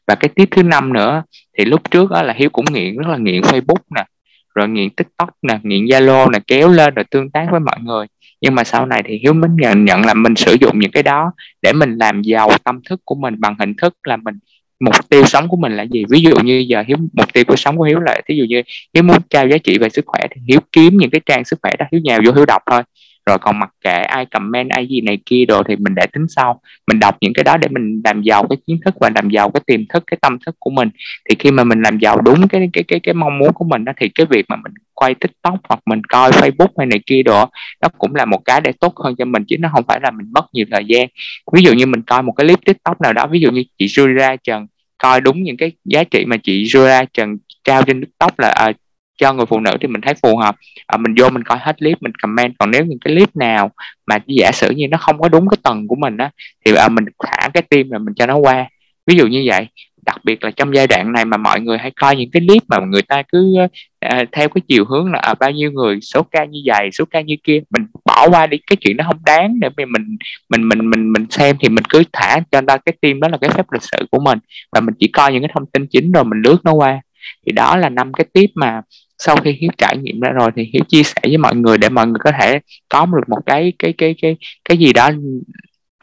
[0.07, 1.23] và cái tiếp thứ năm nữa,
[1.57, 4.05] thì lúc trước đó là hiếu cũng nghiện, rất là nghiện facebook nè,
[4.55, 8.07] rồi nghiện tiktok nè, nghiện zalo nè, kéo lên rồi tương tác với mọi người.
[8.41, 11.03] Nhưng mà sau này thì hiếu mới nhận nhận là mình sử dụng những cái
[11.03, 11.31] đó
[11.61, 14.35] để mình làm giàu tâm thức của mình bằng hình thức là mình,
[14.79, 16.05] mục tiêu sống của mình là gì.
[16.09, 18.61] Ví dụ như giờ hiếu, mục tiêu của sống của hiếu là ví dụ như
[18.93, 21.59] hiếu muốn trao giá trị về sức khỏe thì hiếu kiếm những cái trang sức
[21.61, 22.81] khỏe đó, hiếu nhào vô hiếu đọc thôi
[23.27, 26.25] rồi còn mặc kệ ai comment ai gì này kia đồ thì mình để tính
[26.29, 26.61] sau.
[26.87, 29.49] Mình đọc những cái đó để mình làm giàu cái kiến thức và làm giàu
[29.49, 30.89] cái tiềm thức cái tâm thức của mình.
[31.29, 33.85] Thì khi mà mình làm giàu đúng cái cái cái cái mong muốn của mình
[33.85, 37.23] đó thì cái việc mà mình quay tiktok hoặc mình coi facebook hay này kia
[37.23, 37.45] đồ
[37.81, 40.11] nó cũng là một cái để tốt hơn cho mình chứ nó không phải là
[40.11, 41.07] mình mất nhiều thời gian.
[41.53, 43.85] Ví dụ như mình coi một cái clip tiktok nào đó ví dụ như chị
[43.85, 44.67] Julia Trần
[44.97, 48.71] coi đúng những cái giá trị mà chị Julia Trần trao trên tiktok là à,
[49.17, 50.55] cho người phụ nữ thì mình thấy phù hợp.
[50.87, 52.53] À, mình vô mình coi hết clip mình comment.
[52.59, 53.71] Còn nếu những cái clip nào
[54.07, 56.29] mà giả sử như nó không có đúng cái tầng của mình á
[56.65, 58.69] thì à, mình thả cái tim rồi mình cho nó qua.
[59.07, 59.67] Ví dụ như vậy.
[60.05, 62.63] Đặc biệt là trong giai đoạn này mà mọi người hay coi những cái clip
[62.67, 63.55] mà người ta cứ
[63.99, 67.05] à, theo cái chiều hướng là à, bao nhiêu người số ca như vậy số
[67.05, 68.57] ca như kia mình bỏ qua đi.
[68.67, 70.17] Cái chuyện nó không đáng để mình mình
[70.49, 73.37] mình mình mình mình xem thì mình cứ thả cho ta cái tim đó là
[73.37, 74.39] cái phép lịch sự của mình.
[74.71, 77.01] Và mình chỉ coi những cái thông tin chính rồi mình lướt nó qua
[77.45, 78.81] thì đó là năm cái tip mà
[79.17, 81.89] sau khi hiếu trải nghiệm ra rồi thì hiếu chia sẻ với mọi người để
[81.89, 82.59] mọi người có thể
[82.89, 85.11] có được một cái cái cái cái cái gì đó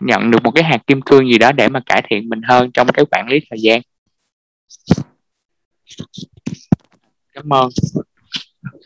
[0.01, 2.71] nhận được một cái hạt kim cương gì đó để mà cải thiện mình hơn
[2.73, 3.81] trong cái quản lý thời gian
[7.35, 7.69] cảm ơn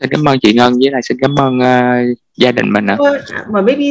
[0.01, 2.97] xin cảm ơn chị Ngân với lại xin cảm ơn uh, gia đình mình ạ.
[3.33, 3.45] À.
[3.53, 3.85] Mà baby